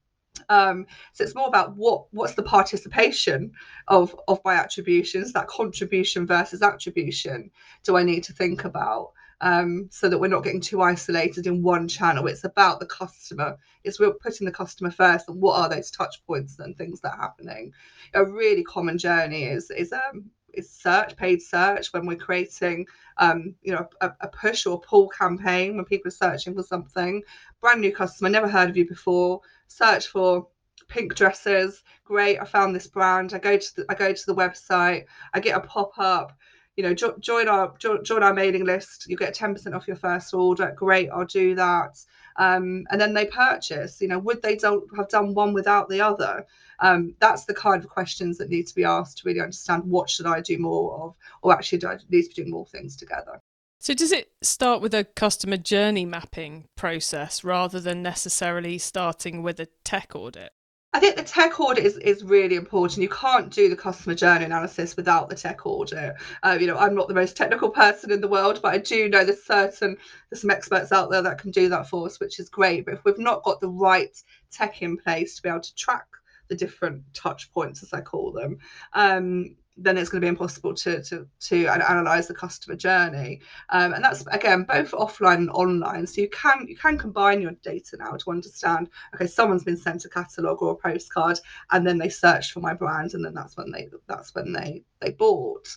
Um, 0.48 0.86
so 1.12 1.24
it's 1.24 1.34
more 1.34 1.48
about 1.48 1.76
what 1.76 2.06
what's 2.12 2.34
the 2.34 2.42
participation 2.42 3.52
of 3.88 4.14
of 4.28 4.40
my 4.44 4.54
attributions, 4.54 5.32
that 5.32 5.48
contribution 5.48 6.26
versus 6.26 6.62
attribution 6.62 7.50
do 7.84 7.96
I 7.96 8.02
need 8.02 8.24
to 8.24 8.32
think 8.32 8.64
about? 8.64 9.12
um, 9.40 9.88
so 9.90 10.08
that 10.08 10.18
we're 10.18 10.28
not 10.28 10.44
getting 10.44 10.60
too 10.60 10.82
isolated 10.82 11.46
in 11.46 11.62
one 11.62 11.88
channel. 11.88 12.26
It's 12.26 12.44
about 12.44 12.80
the 12.80 12.86
customer. 12.86 13.56
It's 13.84 13.98
we're 13.98 14.12
putting 14.12 14.44
the 14.44 14.52
customer 14.52 14.90
first, 14.90 15.28
and 15.28 15.40
what 15.40 15.58
are 15.58 15.68
those 15.68 15.90
touch 15.90 16.22
points 16.26 16.58
and 16.58 16.76
things 16.76 17.00
that 17.00 17.12
are 17.12 17.20
happening. 17.20 17.72
A 18.14 18.24
really 18.24 18.62
common 18.62 18.98
journey 18.98 19.44
is 19.44 19.70
is 19.70 19.92
um 19.92 20.30
is 20.52 20.68
search, 20.68 21.16
paid 21.16 21.40
search 21.40 21.92
when 21.92 22.06
we're 22.06 22.16
creating 22.16 22.84
um, 23.18 23.54
you 23.62 23.72
know 23.72 23.86
a, 24.00 24.10
a 24.20 24.28
push 24.28 24.66
or 24.66 24.80
pull 24.80 25.08
campaign 25.08 25.76
when 25.76 25.84
people 25.84 26.08
are 26.08 26.10
searching 26.10 26.54
for 26.54 26.62
something. 26.62 27.22
Brand 27.60 27.80
new 27.80 27.94
customer, 27.94 28.28
never 28.28 28.48
heard 28.48 28.68
of 28.68 28.76
you 28.76 28.86
before. 28.86 29.40
Search 29.70 30.08
for 30.08 30.48
pink 30.88 31.14
dresses. 31.14 31.82
Great, 32.04 32.38
I 32.40 32.44
found 32.44 32.74
this 32.74 32.88
brand. 32.88 33.32
I 33.32 33.38
go 33.38 33.56
to 33.56 33.76
the, 33.76 33.86
I 33.88 33.94
go 33.94 34.12
to 34.12 34.26
the 34.26 34.34
website. 34.34 35.04
I 35.32 35.40
get 35.40 35.56
a 35.56 35.60
pop 35.60 35.92
up 35.96 36.36
you 36.80 36.88
know, 36.88 36.94
jo- 36.94 37.18
join 37.20 37.46
our 37.46 37.74
jo- 37.78 38.02
join 38.02 38.22
our 38.22 38.32
mailing 38.32 38.64
list. 38.64 39.06
You 39.06 39.16
get 39.16 39.34
ten 39.34 39.52
percent 39.52 39.74
off 39.74 39.86
your 39.86 39.96
first 39.96 40.32
order. 40.32 40.72
Great, 40.74 41.10
I'll 41.10 41.26
do 41.26 41.54
that. 41.56 42.02
Um, 42.36 42.86
and 42.90 42.98
then 42.98 43.12
they 43.12 43.26
purchase. 43.26 44.00
You 44.00 44.08
know, 44.08 44.18
would 44.20 44.40
they 44.40 44.56
don't 44.56 44.84
have 44.96 45.10
done 45.10 45.34
one 45.34 45.52
without 45.52 45.90
the 45.90 46.00
other? 46.00 46.46
Um, 46.78 47.14
that's 47.20 47.44
the 47.44 47.52
kind 47.54 47.84
of 47.84 47.90
questions 47.90 48.38
that 48.38 48.48
need 48.48 48.66
to 48.68 48.74
be 48.74 48.84
asked 48.84 49.18
to 49.18 49.28
really 49.28 49.40
understand 49.40 49.84
what 49.84 50.08
should 50.08 50.26
I 50.26 50.40
do 50.40 50.58
more 50.58 50.98
of, 51.02 51.16
or 51.42 51.52
actually 51.52 51.78
do 51.78 51.88
I 51.88 51.98
need 52.08 52.22
to 52.22 52.28
be 52.28 52.34
doing 52.34 52.50
more 52.50 52.66
things 52.66 52.96
together. 52.96 53.42
So 53.82 53.94
does 53.94 54.12
it 54.12 54.30
start 54.42 54.82
with 54.82 54.92
a 54.92 55.04
customer 55.04 55.56
journey 55.56 56.04
mapping 56.04 56.68
process 56.76 57.42
rather 57.42 57.80
than 57.80 58.02
necessarily 58.02 58.76
starting 58.76 59.42
with 59.42 59.58
a 59.58 59.68
tech 59.84 60.14
audit? 60.14 60.52
I 60.92 61.00
think 61.00 61.16
the 61.16 61.22
tech 61.22 61.58
audit 61.58 61.86
is, 61.86 61.96
is 61.96 62.22
really 62.22 62.56
important. 62.56 63.00
You 63.00 63.08
can't 63.08 63.50
do 63.50 63.70
the 63.70 63.76
customer 63.76 64.14
journey 64.14 64.44
analysis 64.44 64.98
without 64.98 65.30
the 65.30 65.34
tech 65.34 65.64
audit. 65.64 66.14
Uh, 66.42 66.58
you 66.60 66.66
know, 66.66 66.76
I'm 66.76 66.94
not 66.94 67.08
the 67.08 67.14
most 67.14 67.38
technical 67.38 67.70
person 67.70 68.12
in 68.12 68.20
the 68.20 68.28
world, 68.28 68.60
but 68.62 68.74
I 68.74 68.78
do 68.78 69.08
know 69.08 69.24
there's 69.24 69.44
certain 69.44 69.96
there's 70.28 70.42
some 70.42 70.50
experts 70.50 70.92
out 70.92 71.10
there 71.10 71.22
that 71.22 71.38
can 71.38 71.50
do 71.50 71.70
that 71.70 71.88
for 71.88 72.04
us, 72.04 72.20
which 72.20 72.38
is 72.38 72.50
great. 72.50 72.84
But 72.84 72.94
if 72.94 73.04
we've 73.06 73.18
not 73.18 73.44
got 73.44 73.62
the 73.62 73.70
right 73.70 74.14
tech 74.50 74.82
in 74.82 74.98
place 74.98 75.36
to 75.36 75.42
be 75.42 75.48
able 75.48 75.60
to 75.60 75.74
track 75.74 76.06
the 76.48 76.54
different 76.54 77.02
touch 77.14 77.50
points, 77.50 77.82
as 77.82 77.94
I 77.94 78.02
call 78.02 78.32
them, 78.32 78.58
um, 78.92 79.56
then 79.82 79.96
it's 79.96 80.10
going 80.10 80.20
to 80.20 80.24
be 80.24 80.28
impossible 80.28 80.74
to 80.74 81.02
to 81.02 81.26
to 81.40 81.66
analyze 81.66 82.28
the 82.28 82.34
customer 82.34 82.76
journey. 82.76 83.40
Um, 83.70 83.94
and 83.94 84.04
that's 84.04 84.24
again 84.28 84.64
both 84.64 84.92
offline 84.92 85.36
and 85.36 85.50
online. 85.50 86.06
So 86.06 86.20
you 86.20 86.28
can 86.28 86.66
you 86.68 86.76
can 86.76 86.98
combine 86.98 87.40
your 87.40 87.52
data 87.62 87.96
now 87.98 88.12
to 88.12 88.30
understand 88.30 88.90
okay 89.14 89.26
someone's 89.26 89.64
been 89.64 89.76
sent 89.76 90.04
a 90.04 90.08
catalog 90.08 90.62
or 90.62 90.72
a 90.72 90.76
postcard 90.76 91.40
and 91.70 91.86
then 91.86 91.98
they 91.98 92.08
searched 92.08 92.52
for 92.52 92.60
my 92.60 92.74
brand 92.74 93.14
and 93.14 93.24
then 93.24 93.34
that's 93.34 93.56
when 93.56 93.70
they 93.70 93.88
that's 94.06 94.34
when 94.34 94.52
they 94.52 94.82
they 95.00 95.10
bought. 95.12 95.68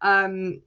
Um, 0.00 0.60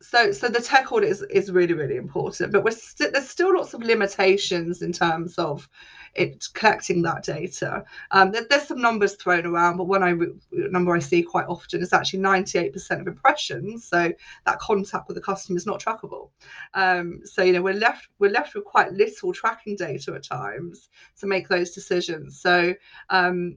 so 0.00 0.32
so 0.32 0.48
the 0.48 0.60
tech 0.60 0.90
audit 0.90 1.10
is, 1.10 1.22
is 1.22 1.50
really 1.50 1.74
really 1.74 1.96
important 1.96 2.50
but 2.52 2.64
we're 2.64 2.72
st- 2.72 3.12
there's 3.12 3.28
still 3.28 3.54
lots 3.54 3.72
of 3.72 3.82
limitations 3.82 4.82
in 4.82 4.92
terms 4.92 5.38
of 5.38 5.68
it 6.14 6.46
collecting 6.54 7.02
that 7.02 7.22
data. 7.22 7.84
Um, 8.10 8.32
there, 8.32 8.44
there's 8.48 8.68
some 8.68 8.80
numbers 8.80 9.14
thrown 9.14 9.46
around 9.46 9.76
but 9.78 9.84
one 9.84 10.02
I 10.02 10.14
number 10.50 10.94
I 10.94 10.98
see 10.98 11.22
quite 11.22 11.46
often 11.46 11.82
is 11.82 11.92
actually 11.92 12.20
98% 12.20 13.00
of 13.00 13.06
impressions 13.06 13.88
so 13.88 14.12
that 14.46 14.58
contact 14.58 15.08
with 15.08 15.16
the 15.16 15.22
customer 15.22 15.56
is 15.56 15.66
not 15.66 15.80
trackable. 15.80 16.30
Um, 16.74 17.20
so 17.24 17.42
you 17.42 17.52
know 17.52 17.62
we're 17.62 17.74
left 17.74 18.08
we're 18.18 18.30
left 18.30 18.54
with 18.54 18.64
quite 18.64 18.92
little 18.92 19.32
tracking 19.32 19.76
data 19.76 20.14
at 20.14 20.24
times 20.24 20.90
to 21.20 21.26
make 21.26 21.48
those 21.48 21.70
decisions. 21.72 22.40
So 22.40 22.74
um, 23.10 23.56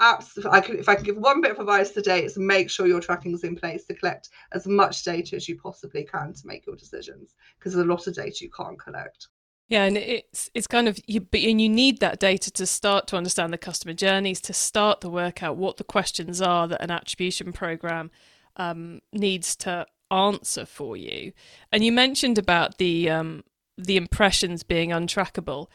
absolutely, 0.00 0.52
I 0.52 0.60
can, 0.60 0.78
if 0.78 0.88
I 0.88 0.94
can 0.94 1.04
give 1.04 1.16
one 1.16 1.40
bit 1.40 1.52
of 1.52 1.60
advice 1.60 1.90
today, 1.90 2.24
it's 2.24 2.36
make 2.36 2.68
sure 2.68 2.86
your 2.86 3.00
tracking 3.00 3.32
is 3.32 3.44
in 3.44 3.56
place 3.56 3.84
to 3.86 3.94
collect 3.94 4.30
as 4.52 4.66
much 4.66 5.04
data 5.04 5.36
as 5.36 5.48
you 5.48 5.56
possibly 5.56 6.04
can 6.04 6.34
to 6.34 6.46
make 6.46 6.66
your 6.66 6.76
decisions, 6.76 7.34
because 7.58 7.72
there's 7.72 7.86
a 7.86 7.88
lot 7.88 8.06
of 8.06 8.14
data 8.14 8.36
you 8.40 8.50
can't 8.50 8.78
collect. 8.78 9.28
Yeah, 9.72 9.84
and 9.84 9.96
it's 9.96 10.50
it's 10.52 10.66
kind 10.66 10.86
of 10.86 11.00
you, 11.06 11.22
but 11.22 11.40
and 11.40 11.58
you 11.58 11.70
need 11.70 12.00
that 12.00 12.20
data 12.20 12.50
to 12.50 12.66
start 12.66 13.06
to 13.06 13.16
understand 13.16 13.54
the 13.54 13.58
customer 13.58 13.94
journeys, 13.94 14.38
to 14.42 14.52
start 14.52 15.00
to 15.00 15.08
work 15.08 15.42
out 15.42 15.56
what 15.56 15.78
the 15.78 15.84
questions 15.84 16.42
are 16.42 16.68
that 16.68 16.82
an 16.82 16.90
attribution 16.90 17.54
program 17.54 18.10
um, 18.56 19.00
needs 19.14 19.56
to 19.56 19.86
answer 20.10 20.66
for 20.66 20.94
you. 20.94 21.32
And 21.72 21.82
you 21.82 21.90
mentioned 21.90 22.36
about 22.36 22.76
the 22.76 23.08
um, 23.08 23.44
the 23.78 23.96
impressions 23.96 24.62
being 24.62 24.90
untrackable 24.90 25.68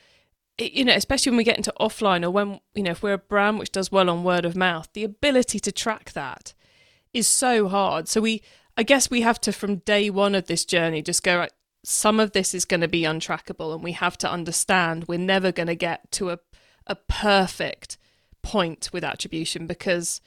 you 0.60 0.86
know, 0.86 0.94
especially 0.94 1.32
when 1.32 1.38
we 1.38 1.44
get 1.44 1.58
into 1.58 1.74
offline 1.80 2.24
or 2.24 2.30
when, 2.32 2.60
you 2.76 2.84
know, 2.84 2.92
if 2.92 3.04
we're 3.04 3.14
a 3.14 3.18
brand 3.18 3.60
which 3.60 3.72
does 3.72 3.92
well 3.92 4.10
on 4.10 4.24
word 4.24 4.44
of 4.46 4.56
mouth, 4.56 4.90
the 4.94 5.04
ability 5.04 5.60
to 5.60 5.72
track 5.72 6.12
that 6.14 6.54
is 7.14 7.28
so 7.28 7.68
hard. 7.68 8.08
So 8.08 8.22
we, 8.22 8.42
I 8.76 8.82
guess 8.82 9.10
we 9.10 9.22
have 9.22 9.40
to, 9.42 9.52
from 9.52 9.78
day 9.78 10.10
one 10.10 10.34
of 10.34 10.48
this 10.48 10.66
journey, 10.66 11.04
just 11.04 11.22
go, 11.22 11.38
right, 11.38 11.52
some 11.90 12.20
of 12.20 12.34
this 12.34 12.54
is 12.54 12.66
going 12.66 12.82
to 12.82 12.88
be 12.88 13.04
untrackable 13.04 13.74
and 13.74 13.82
we 13.82 13.94
have 13.94 14.18
to 14.18 14.30
understand 14.30 15.06
we're 15.08 15.18
never 15.18 15.54
going 15.54 15.68
to 15.68 15.76
get 15.76 16.12
to 16.12 16.32
a, 16.32 16.40
a 16.86 16.96
perfect 16.96 17.98
point 18.42 18.90
with 18.92 19.06
attribution 19.06 19.66
because 19.66 20.20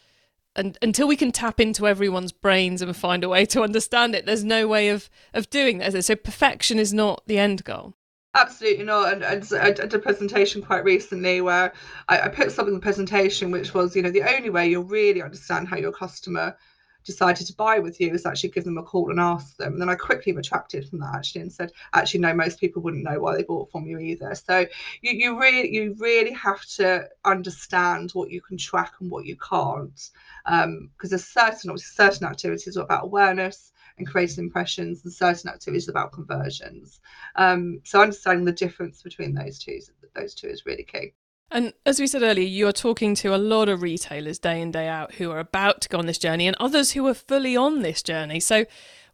and 0.57 0.79
until 0.81 1.07
we 1.07 1.17
can 1.17 1.31
tap 1.31 1.61
into 1.61 1.87
everyone's 1.87 2.33
brains 2.33 2.81
and 2.81 2.97
find 2.97 3.23
a 3.23 3.29
way 3.29 3.45
to 3.45 3.63
understand 3.63 4.15
it, 4.15 4.25
there's 4.25 4.43
no 4.43 4.67
way 4.67 4.89
of, 4.89 5.11
of 5.35 5.51
doing 5.51 5.79
that. 5.79 6.03
So 6.03 6.17
perfection 6.17 6.79
is 6.79 6.95
not 6.95 7.23
the 7.27 7.39
end 7.39 7.63
goal. 7.63 7.95
Absolutely 8.35 8.85
not. 8.85 9.13
And, 9.13 9.23
and 9.23 9.47
I 9.61 9.71
did 9.71 9.93
a 9.93 9.99
presentation 9.99 10.63
quite 10.63 10.83
recently 10.83 11.43
where 11.43 11.75
I, 12.09 12.21
I 12.21 12.29
put 12.29 12.51
something 12.53 12.73
in 12.73 12.81
the 12.81 12.83
presentation 12.83 13.51
which 13.51 13.75
was, 13.75 13.95
you 13.95 14.01
know, 14.01 14.11
the 14.11 14.23
only 14.23 14.49
way 14.49 14.69
you'll 14.69 14.85
really 14.85 15.23
understand 15.23 15.69
how 15.69 15.77
your 15.77 15.93
customer 15.93 16.57
decided 17.05 17.47
to 17.47 17.55
buy 17.55 17.79
with 17.79 18.01
you 18.01 18.13
is 18.13 18.27
actually 18.27 18.51
give 18.51 18.65
them 18.65 18.79
a 18.79 18.83
call 18.83 19.11
and 19.11 19.21
ask 19.21 19.57
them. 19.57 19.73
And 19.73 19.81
then 19.81 19.89
I 19.89 19.95
quickly 19.95 20.33
retracted 20.33 20.89
from 20.89 21.01
that 21.01 21.15
actually 21.15 21.43
and 21.43 21.53
said, 21.53 21.73
actually, 21.95 22.21
no, 22.21 22.35
most 22.35 22.61
people 22.61 22.83
wouldn't 22.83 23.05
know 23.05 23.21
why 23.21 23.37
they 23.37 23.43
bought 23.43 23.71
from 23.71 23.87
you 23.87 23.99
either. 23.99 24.35
So 24.35 24.67
you, 25.01 25.13
you 25.13 25.41
really 25.41 25.73
you 25.73 25.95
really 25.99 26.33
have 26.33 26.65
to 26.77 27.09
understand 27.25 28.11
what 28.13 28.31
you 28.31 28.41
can 28.41 28.59
track 28.59 28.95
and 29.01 29.11
what 29.11 29.27
you 29.27 29.37
can't. 29.37 30.11
Because 30.45 30.65
um, 30.65 30.91
there's 31.03 31.25
certain 31.25 31.71
obviously 31.71 31.95
certain 31.95 32.27
activities 32.27 32.77
are 32.77 32.85
about 32.85 33.05
awareness 33.05 33.73
and 33.99 34.07
creating 34.07 34.45
impressions 34.45 35.05
and 35.05 35.13
certain 35.13 35.51
activities 35.51 35.89
about 35.89 36.13
conversions. 36.13 37.01
Um, 37.37 37.81
so 37.85 38.01
understanding 38.01 38.45
the 38.45 38.53
difference 38.53 39.03
between 39.03 39.35
those 39.35 39.59
two, 39.59 39.81
those 40.15 40.35
two 40.35 40.49
is 40.49 40.67
really 40.67 40.85
key. 40.85 41.13
And 41.51 41.73
as 41.85 41.99
we 41.99 42.07
said 42.07 42.23
earlier, 42.23 42.47
you 42.47 42.69
are 42.69 42.73
talking 42.73 43.15
to 43.17 43.35
a 43.35 43.37
lot 43.37 43.69
of 43.69 43.83
retailers 43.83 44.39
day 44.39 44.61
in, 44.61 44.71
day 44.71 44.87
out 44.87 45.15
who 45.15 45.31
are 45.31 45.41
about 45.41 45.81
to 45.83 45.89
go 45.89 45.99
on 45.99 46.07
this 46.07 46.19
journey 46.19 46.47
and 46.47 46.57
others 46.61 46.93
who 46.93 47.07
are 47.09 47.15
fully 47.15 47.57
on 47.57 47.83
this 47.83 48.03
journey. 48.03 48.39
So 48.39 48.67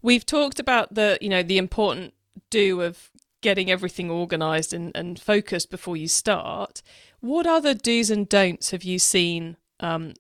we've 0.02 0.26
talked 0.26 0.61
about 0.61 0.95
the, 0.95 1.19
you 1.21 1.31
know, 1.31 1.43
the 1.43 1.59
important 1.59 2.12
do 2.50 2.83
of 2.83 3.11
getting 3.40 3.71
everything 3.71 4.11
organized 4.11 4.75
and, 4.75 4.93
and 4.95 5.19
focused 5.19 5.71
before 5.71 5.97
you 5.97 6.09
start. 6.09 6.83
What 7.21 7.47
other 7.47 7.75
do's 7.75 8.11
and 8.11 8.28
don'ts 8.28 8.71
have 8.71 8.85
you 8.85 8.99
seen 8.99 9.57
um, 9.81 10.14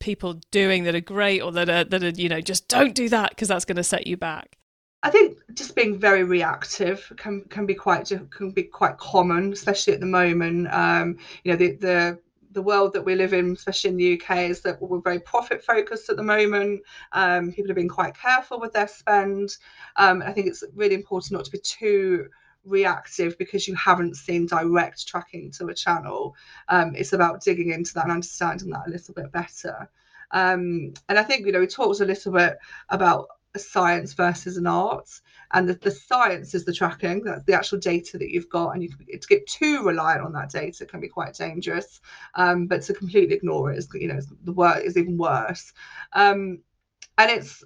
people 0.00 0.40
doing 0.50 0.84
that 0.84 0.94
are 0.94 1.00
great 1.00 1.40
or 1.40 1.52
that 1.52 1.68
are 1.68 1.84
that 1.84 2.02
are, 2.02 2.08
you 2.10 2.28
know, 2.28 2.40
just 2.40 2.68
don't 2.68 2.94
do 2.94 3.08
that 3.10 3.30
because 3.30 3.48
that's 3.48 3.64
going 3.64 3.76
to 3.76 3.84
set 3.84 4.06
you 4.06 4.16
back? 4.16 4.56
I 5.04 5.10
think 5.10 5.38
just 5.52 5.76
being 5.76 5.98
very 5.98 6.24
reactive 6.24 7.12
can 7.18 7.44
can 7.50 7.66
be 7.66 7.74
quite 7.74 8.10
can 8.30 8.50
be 8.52 8.62
quite 8.62 8.96
common, 8.96 9.52
especially 9.52 9.92
at 9.92 10.00
the 10.00 10.06
moment. 10.06 10.66
Um, 10.72 11.18
you 11.44 11.52
know, 11.52 11.58
the 11.58 11.72
the 11.72 12.18
the 12.52 12.62
world 12.62 12.94
that 12.94 13.04
we 13.04 13.14
live 13.14 13.34
in, 13.34 13.52
especially 13.52 13.90
in 13.90 13.96
the 13.98 14.14
UK, 14.14 14.48
is 14.48 14.62
that 14.62 14.80
we're 14.80 15.00
very 15.00 15.20
profit 15.20 15.62
focused 15.62 16.08
at 16.08 16.16
the 16.16 16.22
moment. 16.22 16.80
Um, 17.12 17.52
people 17.52 17.70
are 17.70 17.74
being 17.74 17.88
quite 17.88 18.16
careful 18.16 18.58
with 18.58 18.72
their 18.72 18.88
spend. 18.88 19.58
Um, 19.96 20.22
I 20.22 20.32
think 20.32 20.46
it's 20.46 20.64
really 20.74 20.94
important 20.94 21.32
not 21.32 21.44
to 21.44 21.50
be 21.50 21.58
too 21.58 22.28
reactive 22.64 23.36
because 23.36 23.68
you 23.68 23.74
haven't 23.74 24.16
seen 24.16 24.46
direct 24.46 25.06
tracking 25.06 25.50
to 25.50 25.66
a 25.66 25.74
channel. 25.74 26.34
Um, 26.68 26.94
it's 26.96 27.12
about 27.12 27.42
digging 27.42 27.72
into 27.72 27.92
that 27.94 28.04
and 28.04 28.12
understanding 28.12 28.70
that 28.70 28.86
a 28.86 28.90
little 28.90 29.12
bit 29.12 29.30
better. 29.32 29.90
Um, 30.30 30.94
and 31.10 31.18
I 31.18 31.22
think 31.22 31.44
you 31.44 31.52
know 31.52 31.60
we 31.60 31.66
talked 31.66 32.00
a 32.00 32.06
little 32.06 32.32
bit 32.32 32.56
about 32.88 33.26
a 33.54 33.58
science 33.58 34.12
versus 34.12 34.56
an 34.56 34.66
art. 34.66 35.08
And 35.52 35.68
the, 35.68 35.74
the 35.74 35.90
science 35.90 36.54
is 36.54 36.64
the 36.64 36.72
tracking 36.72 37.22
that's 37.22 37.44
the 37.44 37.54
actual 37.54 37.78
data 37.78 38.18
that 38.18 38.30
you've 38.30 38.48
got 38.48 38.70
and 38.70 38.82
you 38.82 38.90
can, 38.90 39.06
to 39.06 39.28
get 39.28 39.46
too 39.46 39.84
reliant 39.84 40.22
on 40.22 40.32
that 40.32 40.50
data 40.50 40.84
can 40.84 41.00
be 41.00 41.08
quite 41.08 41.34
dangerous. 41.34 42.00
Um, 42.34 42.66
but 42.66 42.82
to 42.82 42.94
completely 42.94 43.36
ignore 43.36 43.72
it 43.72 43.78
is 43.78 43.88
you 43.94 44.08
know 44.08 44.20
the 44.44 44.52
work 44.52 44.82
is 44.84 44.96
even 44.96 45.16
worse. 45.16 45.72
Um, 46.12 46.60
and 47.18 47.30
it's 47.30 47.62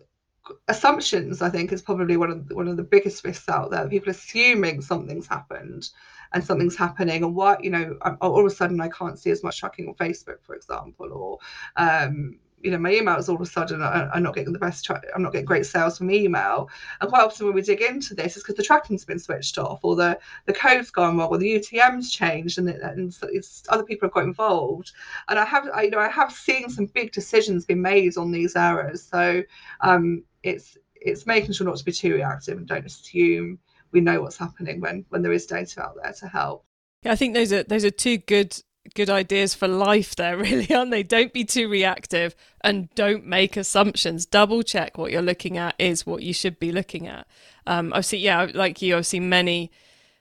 assumptions 0.69 1.43
i 1.43 1.51
think 1.51 1.73
is 1.73 1.83
probably 1.83 2.17
one 2.17 2.31
of 2.31 2.49
the, 2.49 2.55
one 2.55 2.69
of 2.69 2.77
the 2.79 2.83
biggest 2.83 3.23
risks 3.25 3.49
out 3.49 3.71
there 3.71 3.87
people 3.87 4.11
assuming 4.11 4.81
something's 4.81 5.27
happened 5.27 5.91
and 6.33 6.45
something's 6.45 6.77
happening 6.77 7.23
and 7.23 7.35
what 7.35 7.63
you 7.63 7.71
know 7.71 7.97
all 8.21 8.41
of 8.41 8.47
a 8.47 8.55
sudden 8.55 8.81
i 8.81 8.89
can't 8.89 9.19
see 9.19 9.31
as 9.31 9.43
much 9.43 9.61
tracking 9.61 9.89
on 9.89 9.95
facebook 9.95 10.39
for 10.43 10.55
example 10.55 11.13
or 11.13 11.39
um, 11.77 12.39
you 12.63 12.71
know 12.71 12.79
my 12.79 12.93
emails 12.93 13.29
all 13.29 13.37
of 13.37 13.41
a 13.41 13.47
sudden 13.47 13.83
are, 13.83 14.11
are 14.13 14.21
not 14.21 14.35
getting 14.35 14.53
the 14.53 14.59
best 14.59 14.85
tra- 14.85 15.03
i'm 15.15 15.23
not 15.23 15.33
getting 15.33 15.45
great 15.45 15.67
sales 15.67 15.99
from 15.99 16.11
email. 16.11 16.69
And 17.01 17.09
quite 17.09 17.23
often 17.23 17.47
when 17.47 17.55
we 17.55 17.63
dig 17.63 17.81
into 17.81 18.15
this 18.15 18.37
it's 18.37 18.43
because 18.43 18.57
the 18.57 18.63
tracking's 18.63 19.05
been 19.05 19.19
switched 19.19 19.59
off 19.59 19.81
or 19.83 19.97
the 19.97 20.19
the 20.47 20.53
code's 20.53 20.91
gone 20.91 21.17
wrong 21.17 21.29
or 21.29 21.39
the 21.39 21.59
utm's 21.59 22.11
changed 22.11 22.59
and, 22.59 22.69
it, 22.69 22.81
and 22.83 23.17
it's 23.33 23.63
other 23.69 23.85
people 23.85 24.07
have 24.07 24.15
got 24.15 24.25
involved. 24.25 24.93
And 25.29 25.39
i 25.39 25.45
have 25.45 25.69
I, 25.73 25.83
you 25.83 25.91
know 25.91 26.01
i 26.01 26.09
have 26.09 26.33
seen 26.33 26.69
some 26.69 26.87
big 26.87 27.13
decisions 27.13 27.65
being 27.65 27.83
made 27.83 28.17
on 28.17 28.31
these 28.31 28.57
errors 28.57 29.03
so 29.03 29.43
um 29.81 30.25
it's 30.43 30.77
it's 30.95 31.27
making 31.27 31.53
sure 31.53 31.67
not 31.67 31.77
to 31.77 31.85
be 31.85 31.93
too 31.93 32.15
reactive 32.15 32.59
and 32.59 32.67
don't 32.67 32.87
assume 32.87 33.59
we 33.93 34.01
know 34.01 34.21
what's 34.21 34.37
happening 34.37 34.81
when 34.81 35.05
when 35.09 35.23
there 35.23 35.33
is 35.33 35.47
data 35.47 35.83
out 35.83 35.97
there 36.03 36.13
to 36.13 36.27
help. 36.27 36.65
Yeah, 37.03 37.13
I 37.13 37.17
think 37.17 37.35
those 37.35 37.53
are 37.53 37.63
those 37.63 37.85
are 37.85 37.91
two 37.91 38.19
good 38.19 38.61
good 38.99 39.09
ideas 39.09 39.55
for 39.55 39.69
life 39.69 40.17
there, 40.17 40.37
really, 40.47 40.75
aren't 40.75 40.91
they? 40.91 41.05
Don't 41.05 41.33
be 41.33 41.45
too 41.45 41.69
reactive 41.69 42.35
and 42.63 42.93
don't 42.97 43.25
make 43.25 43.57
assumptions. 43.57 44.27
Double 44.27 44.65
check 44.65 44.99
what 44.99 45.13
you're 45.13 45.23
looking 45.23 45.57
at 45.57 45.77
is 45.79 46.05
what 46.05 46.25
you 46.25 46.35
should 46.35 46.59
be 46.59 46.73
looking 46.73 47.07
at. 47.07 47.25
Um, 47.65 47.93
I've 47.95 48.05
seen, 48.05 48.21
yeah, 48.21 48.49
like 48.53 48.83
you, 48.83 48.97
I've 48.97 49.07
seen 49.07 49.29
many, 49.29 49.71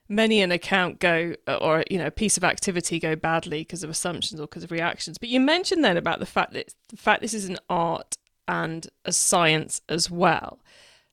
many 0.08 0.42
an 0.42 0.52
account 0.52 1.00
go 1.00 1.34
or 1.48 1.84
you 1.90 1.98
know 1.98 2.06
a 2.06 2.12
piece 2.12 2.38
of 2.38 2.44
activity 2.44 3.00
go 3.00 3.16
badly 3.16 3.62
because 3.62 3.84
of 3.84 3.90
assumptions 3.90 4.40
or 4.40 4.44
because 4.44 4.64
of 4.64 4.72
reactions. 4.72 5.18
But 5.18 5.30
you 5.30 5.40
mentioned 5.40 5.84
then 5.84 5.98
about 5.98 6.20
the 6.20 6.28
fact 6.28 6.54
that 6.54 6.76
the 6.90 6.98
fact 6.98 7.22
this 7.22 7.34
is 7.34 7.50
an 7.50 7.58
art 7.68 8.16
and 8.48 8.88
a 9.06 9.12
science 9.12 9.82
as 9.90 10.12
well. 10.12 10.60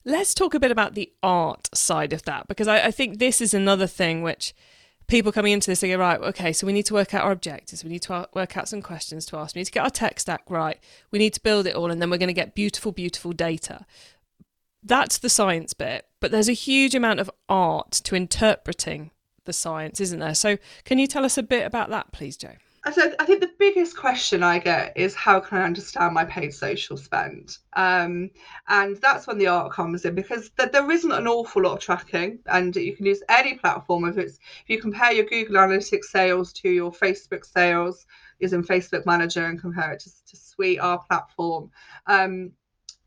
Let's 0.05 0.35
talk 0.35 0.53
a 0.53 0.61
bit 0.61 0.71
about 0.71 0.95
the 0.95 1.11
art 1.23 1.71
side 1.75 2.13
of 2.13 2.25
that 2.25 2.47
because 2.47 2.69
I, 2.69 2.89
I 2.89 2.91
think 2.91 3.19
this 3.19 3.41
is 3.41 3.55
another 3.55 3.87
thing 3.87 4.21
which 4.21 4.53
people 5.07 5.33
coming 5.33 5.53
into 5.53 5.71
this, 5.71 5.81
go, 5.81 5.97
right, 5.97 6.21
okay, 6.21 6.53
so 6.53 6.67
we 6.67 6.73
need 6.73 6.87
to 6.87 6.95
work 6.95 7.15
out 7.15 7.25
our 7.25 7.33
objectives. 7.33 7.85
We 7.85 7.91
need 7.91 8.03
to 8.03 8.29
work 8.35 8.57
out 8.57 8.69
some 8.69 8.83
questions 8.83 9.27
to 9.27 9.37
ask. 9.37 9.55
We 9.55 9.61
need 9.61 9.67
to 9.67 9.73
get 9.73 9.85
our 9.85 9.91
tech 9.91 10.21
stack 10.21 10.43
right. 10.49 10.79
We 11.11 11.19
need 11.19 11.35
to 11.35 11.43
build 11.43 11.67
it 11.67 11.75
all, 11.75 11.91
and 11.91 12.01
then 12.01 12.11
we're 12.11 12.19
going 12.19 12.29
to 12.29 12.33
get 12.33 12.55
beautiful, 12.55 12.93
beautiful 12.93 13.33
data. 13.33 13.87
That's 14.83 15.19
the 15.19 15.31
science 15.31 15.73
bit, 15.75 16.07
but 16.21 16.31
there's 16.31 16.49
a 16.49 16.53
huge 16.53 16.95
amount 16.95 17.21
of 17.21 17.31
art 17.49 17.93
to 18.05 18.15
interpreting 18.15 19.11
the 19.45 19.53
science, 19.53 20.01
isn't 20.01 20.19
there? 20.19 20.35
So, 20.35 20.59
can 20.85 20.99
you 20.99 21.07
tell 21.07 21.25
us 21.25 21.39
a 21.39 21.43
bit 21.43 21.67
about 21.67 21.91
that, 21.91 22.13
please, 22.13 22.37
Joe? 22.37 22.57
So 22.93 23.15
I 23.19 23.25
think 23.25 23.41
the 23.41 23.51
biggest 23.59 23.97
question 23.97 24.43
I 24.43 24.59
get 24.59 24.93
is 24.95 25.15
how 25.15 25.41
can 25.41 25.57
I 25.59 25.65
understand 25.65 26.13
my 26.13 26.25
paid 26.27 26.53
social 26.53 26.99
spend? 26.99 27.57
Um, 27.73 28.31
and 28.69 28.97
that's 28.99 29.27
when 29.27 29.39
the 29.39 29.47
art 29.47 29.73
comes 29.73 30.05
in 30.05 30.15
because 30.15 30.51
th- 30.51 30.71
there 30.71 30.91
isn't 30.91 31.11
an 31.11 31.27
awful 31.27 31.63
lot 31.63 31.73
of 31.73 31.81
tracking, 31.81 32.41
and 32.47 32.77
you 32.77 32.95
can 32.95 33.07
use 33.07 33.23
any 33.31 33.55
platform. 33.55 34.05
If 34.05 34.19
it's 34.19 34.35
if 34.37 34.69
you 34.69 34.81
compare 34.81 35.13
your 35.13 35.25
Google 35.25 35.57
Analytics 35.57 36.05
sales 36.05 36.53
to 36.55 36.69
your 36.69 36.93
Facebook 36.93 37.47
sales, 37.47 38.05
using 38.39 38.63
Facebook 38.63 39.07
Manager 39.07 39.47
and 39.47 39.59
compare 39.59 39.93
it 39.93 40.01
to, 40.01 40.11
to 40.27 40.37
Sweet, 40.37 40.79
our 40.79 40.99
platform, 40.99 41.71
um, 42.07 42.53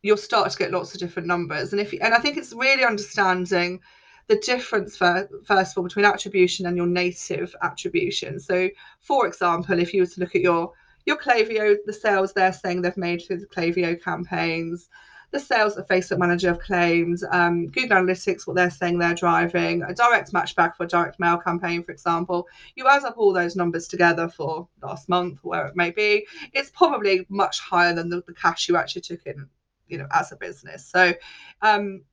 you'll 0.02 0.18
start 0.18 0.50
to 0.50 0.58
get 0.58 0.72
lots 0.72 0.96
of 0.96 1.00
different 1.00 1.28
numbers. 1.28 1.72
And 1.72 1.80
if 1.80 1.94
and 1.94 2.16
I 2.16 2.18
think 2.18 2.38
it's 2.38 2.54
really 2.54 2.84
understanding 2.84 3.82
the 4.28 4.38
difference 4.38 4.98
for, 4.98 5.30
first 5.46 5.72
of 5.72 5.78
all 5.78 5.84
between 5.84 6.06
attribution 6.06 6.66
and 6.66 6.76
your 6.76 6.88
native 6.88 7.56
attribution. 7.62 8.40
So, 8.40 8.70
for 9.00 9.28
example, 9.28 9.80
if 9.80 9.94
you 9.94 10.02
were 10.02 10.08
to 10.08 10.20
look 10.20 10.36
at 10.36 10.42
your 10.42 10.74
your 11.06 11.18
Klaviyo, 11.18 11.78
the 11.86 11.94
sales 11.94 12.34
they're 12.34 12.52
saying 12.52 12.82
they've 12.82 12.98
made 12.98 13.24
through 13.26 13.40
the 13.40 13.46
Klaviyo 13.46 14.02
campaigns, 14.02 14.90
the 15.32 15.40
sales 15.40 15.76
that 15.76 15.88
Facebook 15.88 16.20
Manager 16.20 16.50
have 16.50 16.60
claimed, 16.60 17.20
um, 17.32 17.68
Google 17.68 17.98
Analytics, 17.98 18.46
what 18.46 18.58
they're 18.58 18.70
saying 18.70 18.98
they're 18.98 19.16
driving, 19.16 19.84
a 19.84 19.94
direct 19.94 20.34
match 20.34 20.56
back 20.56 20.76
for 20.76 20.84
a 20.84 20.88
direct 20.88 21.20
mail 21.20 21.38
campaign, 21.38 21.82
for 21.84 21.94
example. 21.94 22.48
You 22.76 22.88
add 22.88 23.06
up 23.06 23.18
all 23.18 23.32
those 23.32 23.56
numbers 23.56 23.88
together 23.88 24.28
for 24.28 24.68
last 24.82 25.08
month, 25.08 25.40
where 25.44 25.68
it 25.68 25.78
may 25.78 25.92
be, 25.92 26.28
it's 26.52 26.72
probably 26.72 27.26
much 27.30 27.60
higher 27.60 27.94
than 27.94 28.10
the, 28.10 28.22
the 28.28 28.34
cash 28.34 28.68
you 28.68 28.76
actually 28.76 29.02
took 29.02 29.26
in, 29.26 29.48
you 29.88 29.98
know, 29.98 30.08
as 30.12 30.34
a 30.34 30.36
business. 30.36 30.86
So, 30.86 31.14
um, 31.62 32.04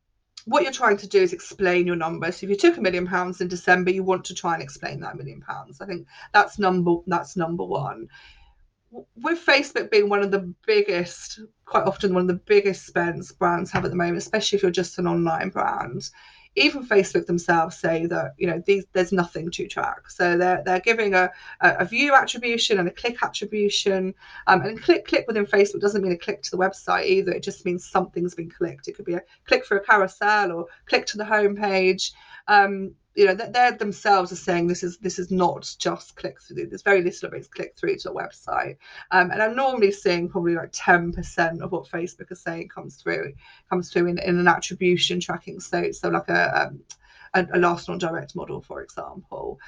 what 0.45 0.63
you're 0.63 0.73
trying 0.73 0.99
to 0.99 1.09
do 1.09 1.23
is 1.23 1.33
explain 1.33 1.87
your 1.87 1.97
numbers. 1.97 2.37
So 2.37 2.45
if 2.45 2.51
you 2.51 2.57
took 2.57 2.77
a 2.77 2.81
million 2.81 3.07
pounds 3.07 3.41
in 3.41 3.49
December, 3.49 3.91
you 3.91 4.03
want 4.03 4.25
to 4.27 4.35
try 4.35 4.55
and 4.55 4.63
explain 4.63 5.01
that 5.01 5.17
million 5.17 5.41
pounds. 5.41 5.81
I 5.81 5.87
think 5.87 6.07
that's 6.33 6.59
number 6.59 6.97
that's 7.07 7.37
number 7.37 7.65
one 7.65 8.09
with 9.17 9.45
Facebook 9.45 9.91
being 9.91 10.09
one 10.09 10.23
of 10.23 10.31
the 10.31 10.55
biggest, 10.67 11.41
quite 11.65 11.85
often 11.85 12.15
one 12.15 12.23
of 12.23 12.29
the 12.29 12.35
biggest 12.35 12.87
spends 12.87 13.33
brands 13.33 13.71
have 13.71 13.85
at 13.85 13.91
the 13.91 13.97
moment, 13.97 14.19
especially 14.19 14.57
if 14.57 14.63
you're 14.63 14.71
just 14.71 14.99
an 14.99 15.07
online 15.07 15.51
brand, 15.51 16.11
even 16.57 16.87
Facebook 16.87 17.27
themselves 17.27 17.77
say 17.77 18.07
that 18.07 18.35
you 18.39 18.47
know 18.47 18.63
these 18.65 18.85
there's 18.93 19.13
nothing 19.13 19.51
to 19.51 19.67
track. 19.67 20.11
So 20.11 20.37
they're 20.37 20.63
they're 20.65 20.81
giving 20.81 21.15
a, 21.15 21.31
a 21.61 21.85
view 21.85 22.15
attribution 22.15 22.79
and 22.79 22.89
a 22.89 22.93
click 22.93 23.23
attribution. 23.23 24.15
Um, 24.47 24.63
and 24.63 24.81
click 24.81 25.07
click 25.07 25.27
within 25.27 25.47
Facebook 25.47 25.81
doesn't 25.81 26.03
mean 26.03 26.13
a 26.13 26.19
click 26.19 26.43
to 26.43 26.51
the 26.51 26.59
website 26.59 27.07
either. 27.07 27.33
It 27.33 27.43
just 27.43 27.65
means 27.65 27.89
something's 27.89 28.35
been 28.35 28.51
clicked. 28.51 28.89
It 28.89 28.97
could 28.97 29.05
be 29.05 29.15
a 29.15 29.23
click 29.47 29.65
for 29.65 29.77
a 29.77 29.85
carousel 29.85 30.53
or 30.53 30.67
click 30.87 31.07
to 31.07 31.19
the 31.19 31.25
homepage. 31.25 32.13
Um, 32.47 32.95
you 33.15 33.27
know, 33.27 33.35
they 33.35 33.71
themselves 33.79 34.33
are 34.33 34.37
saying 34.37 34.67
this 34.67 34.83
is 34.83 34.99
this 34.99 35.19
is 35.19 35.31
not 35.31 35.73
just 35.79 36.17
click 36.17 36.41
through. 36.41 36.67
There's 36.67 36.83
very 36.83 37.03
little 37.03 37.29
of 37.29 37.35
it's 37.35 37.47
click 37.47 37.75
through 37.77 37.97
to 37.99 38.11
a 38.11 38.15
website, 38.15 38.77
um, 39.13 39.31
and 39.31 39.41
I'm 39.41 39.55
normally 39.55 39.93
seeing 39.93 40.29
probably 40.29 40.57
like 40.57 40.73
10% 40.73 41.61
of 41.61 41.71
what 41.71 41.89
Facebook 41.89 42.33
is 42.33 42.41
saying 42.41 42.69
comes 42.69 42.97
through 42.97 43.35
comes 43.71 43.93
through 43.93 44.07
in, 44.07 44.19
in 44.19 44.39
an 44.39 44.49
attribution 44.49 45.21
tracking. 45.21 45.61
So 45.61 45.93
so 45.93 46.09
like 46.09 46.29
a 46.29 46.67
um, 46.67 46.81
a, 47.35 47.47
a 47.55 47.59
last 47.59 47.89
non 47.89 47.99
direct 47.99 48.35
model, 48.35 48.61
for 48.61 48.83
example. 48.83 49.61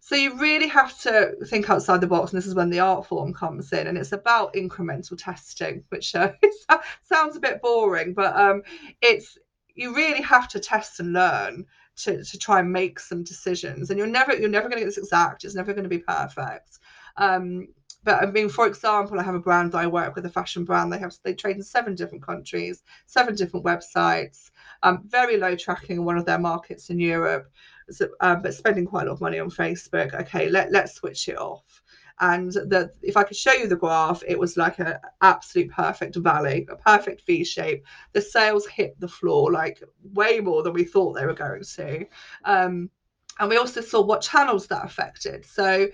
So 0.00 0.16
you 0.16 0.38
really 0.38 0.68
have 0.68 0.98
to 1.00 1.36
think 1.44 1.68
outside 1.68 2.00
the 2.00 2.06
box, 2.06 2.32
and 2.32 2.38
this 2.38 2.46
is 2.46 2.54
when 2.54 2.70
the 2.70 2.80
art 2.80 3.04
form 3.04 3.34
comes 3.34 3.70
in, 3.74 3.86
and 3.86 3.98
it's 3.98 4.12
about 4.12 4.54
incremental 4.54 5.22
testing, 5.22 5.84
which 5.90 6.14
uh, 6.14 6.32
sounds 7.02 7.36
a 7.36 7.40
bit 7.40 7.60
boring, 7.60 8.14
but 8.14 8.34
um, 8.34 8.62
it's 9.02 9.36
you 9.74 9.94
really 9.94 10.22
have 10.22 10.48
to 10.48 10.58
test 10.58 10.98
and 11.00 11.12
learn 11.12 11.66
to, 11.98 12.24
to 12.24 12.38
try 12.38 12.60
and 12.60 12.72
make 12.72 12.98
some 12.98 13.22
decisions 13.22 13.90
and 13.90 13.98
you're 13.98 14.06
never 14.06 14.36
you're 14.36 14.48
never 14.48 14.68
going 14.68 14.78
to 14.78 14.84
get 14.84 14.86
this 14.86 14.98
exact 14.98 15.44
it's 15.44 15.54
never 15.54 15.72
going 15.72 15.82
to 15.82 15.88
be 15.88 15.98
perfect 15.98 16.78
um, 17.16 17.66
but 18.04 18.22
I 18.22 18.26
mean, 18.26 18.48
for 18.48 18.66
example, 18.66 19.18
I 19.18 19.22
have 19.24 19.34
a 19.34 19.40
brand 19.40 19.72
that 19.72 19.78
I 19.78 19.86
work 19.86 20.14
with, 20.14 20.24
a 20.24 20.30
fashion 20.30 20.64
brand. 20.64 20.92
They 20.92 20.98
have 20.98 21.12
they 21.24 21.34
trade 21.34 21.56
in 21.56 21.62
seven 21.62 21.94
different 21.94 22.24
countries, 22.24 22.82
seven 23.06 23.34
different 23.34 23.66
websites, 23.66 24.50
um, 24.82 25.02
very 25.06 25.36
low 25.36 25.56
tracking 25.56 25.96
in 25.96 26.04
one 26.04 26.16
of 26.16 26.24
their 26.24 26.38
markets 26.38 26.90
in 26.90 27.00
Europe, 27.00 27.50
so, 27.90 28.08
um, 28.20 28.40
but 28.42 28.54
spending 28.54 28.86
quite 28.86 29.02
a 29.02 29.06
lot 29.06 29.14
of 29.14 29.20
money 29.20 29.40
on 29.40 29.50
Facebook. 29.50 30.14
Okay, 30.14 30.48
let 30.48 30.70
let's 30.70 30.94
switch 30.94 31.28
it 31.28 31.38
off 31.38 31.82
and 32.20 32.52
the 32.52 32.90
if 33.02 33.16
I 33.16 33.22
could 33.22 33.36
show 33.36 33.52
you 33.52 33.68
the 33.68 33.76
graph, 33.76 34.22
it 34.26 34.38
was 34.38 34.56
like 34.56 34.78
an 34.78 34.94
absolute 35.20 35.70
perfect 35.70 36.16
valley, 36.16 36.66
a 36.70 36.76
perfect 36.76 37.24
V 37.26 37.44
shape. 37.44 37.84
The 38.12 38.20
sales 38.20 38.66
hit 38.66 38.98
the 38.98 39.08
floor 39.08 39.52
like 39.52 39.82
way 40.14 40.40
more 40.40 40.62
than 40.62 40.72
we 40.72 40.84
thought 40.84 41.12
they 41.12 41.26
were 41.26 41.34
going 41.34 41.62
to. 41.62 42.06
Um, 42.44 42.90
and 43.38 43.48
we 43.48 43.56
also 43.56 43.80
saw 43.80 44.00
what 44.00 44.22
channels 44.22 44.66
that 44.66 44.84
affected. 44.84 45.46
So 45.46 45.88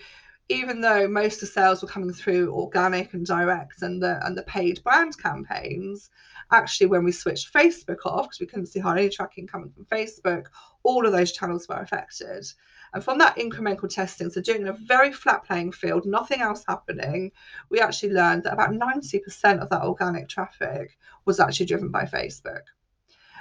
even 0.48 0.80
though 0.80 1.08
most 1.08 1.36
of 1.36 1.40
the 1.40 1.46
sales 1.46 1.82
were 1.82 1.88
coming 1.88 2.12
through 2.12 2.52
organic 2.52 3.14
and 3.14 3.26
direct 3.26 3.82
and 3.82 4.02
the 4.02 4.24
and 4.26 4.36
the 4.36 4.42
paid 4.44 4.82
brand 4.82 5.18
campaigns, 5.18 6.10
actually 6.50 6.86
when 6.86 7.04
we 7.04 7.12
switched 7.12 7.52
Facebook 7.52 8.04
off 8.04 8.26
because 8.26 8.40
we 8.40 8.46
couldn't 8.46 8.66
see 8.66 8.80
hardly 8.80 9.04
any 9.04 9.10
tracking 9.10 9.46
coming 9.46 9.70
from 9.70 9.84
Facebook, 9.86 10.46
all 10.82 11.06
of 11.06 11.12
those 11.12 11.32
channels 11.32 11.68
were 11.68 11.76
affected. 11.76 12.46
And 12.94 13.02
from 13.02 13.18
that 13.18 13.36
incremental 13.36 13.92
testing, 13.92 14.30
so 14.30 14.40
doing 14.40 14.68
a 14.68 14.72
very 14.72 15.12
flat 15.12 15.44
playing 15.44 15.72
field, 15.72 16.06
nothing 16.06 16.40
else 16.40 16.64
happening, 16.66 17.32
we 17.68 17.80
actually 17.80 18.12
learned 18.12 18.44
that 18.44 18.52
about 18.52 18.70
90% 18.70 19.58
of 19.58 19.68
that 19.70 19.82
organic 19.82 20.28
traffic 20.28 20.96
was 21.24 21.40
actually 21.40 21.66
driven 21.66 21.90
by 21.90 22.04
Facebook. 22.04 22.62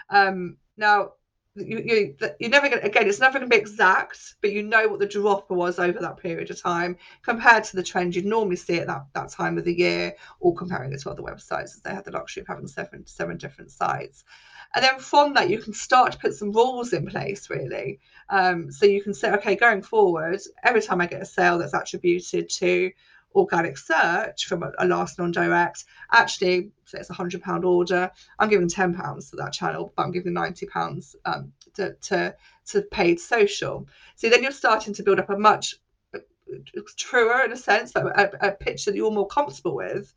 Um, 0.09 0.57
now, 0.75 1.13
you, 1.55 1.77
you 1.85 2.15
you're 2.39 2.49
never 2.49 2.67
going 2.67 2.81
again 2.81 3.07
it's 3.07 3.19
never 3.19 3.37
going 3.37 3.47
to 3.47 3.55
be 3.55 3.61
exact 3.61 4.37
but 4.41 4.51
you 4.51 4.63
know 4.63 4.87
what 4.87 4.99
the 4.99 5.05
drop 5.05 5.51
was 5.51 5.77
over 5.77 5.99
that 5.99 6.17
period 6.17 6.49
of 6.49 6.59
time 6.59 6.97
compared 7.21 7.63
to 7.63 7.75
the 7.75 7.83
trend 7.83 8.15
you'd 8.15 8.25
normally 8.25 8.55
see 8.55 8.79
at 8.79 8.87
that, 8.87 9.05
that 9.13 9.29
time 9.29 9.59
of 9.59 9.63
the 9.63 9.73
year 9.73 10.15
or 10.39 10.55
comparing 10.55 10.91
it 10.91 10.99
to 10.99 11.11
other 11.11 11.21
websites 11.21 11.75
as 11.75 11.81
they 11.83 11.93
had 11.93 12.03
the 12.05 12.11
luxury 12.11 12.41
of 12.41 12.47
having 12.47 12.65
seven 12.65 13.05
seven 13.05 13.37
different 13.37 13.69
sites 13.69 14.23
and 14.73 14.83
then 14.83 14.99
from 14.99 15.33
that, 15.33 15.49
you 15.49 15.59
can 15.59 15.73
start 15.73 16.13
to 16.13 16.17
put 16.17 16.33
some 16.33 16.51
rules 16.51 16.93
in 16.93 17.05
place, 17.05 17.49
really. 17.49 17.99
Um, 18.29 18.71
so 18.71 18.85
you 18.85 19.03
can 19.03 19.13
say, 19.13 19.31
okay, 19.33 19.55
going 19.55 19.81
forward, 19.81 20.39
every 20.63 20.81
time 20.81 21.01
I 21.01 21.07
get 21.07 21.21
a 21.21 21.25
sale 21.25 21.57
that's 21.59 21.73
attributed 21.73 22.49
to 22.49 22.91
organic 23.35 23.77
search 23.77 24.45
from 24.45 24.63
a, 24.63 24.71
a 24.79 24.87
last 24.87 25.19
non-direct, 25.19 25.85
actually, 26.11 26.71
say 26.85 26.99
it's 26.99 27.09
a 27.09 27.13
hundred 27.13 27.41
pound 27.41 27.65
order, 27.65 28.11
I'm 28.39 28.49
giving 28.49 28.69
ten 28.69 28.93
pounds 28.93 29.29
to 29.29 29.35
that 29.37 29.53
channel, 29.53 29.93
but 29.95 30.03
I'm 30.03 30.11
giving 30.11 30.33
ninety 30.33 30.65
pounds 30.65 31.15
um, 31.25 31.51
to, 31.75 31.93
to 31.93 32.35
to 32.67 32.81
paid 32.81 33.19
social. 33.19 33.87
So 34.15 34.29
then 34.29 34.43
you're 34.43 34.51
starting 34.51 34.93
to 34.95 35.03
build 35.03 35.19
up 35.19 35.29
a 35.29 35.37
much 35.37 35.75
uh, 36.15 36.19
truer, 36.97 37.43
in 37.45 37.51
a 37.51 37.57
sense, 37.57 37.91
a, 37.95 38.31
a 38.41 38.51
picture 38.51 38.91
that 38.91 38.97
you're 38.97 39.11
more 39.11 39.27
comfortable 39.27 39.75
with 39.75 40.13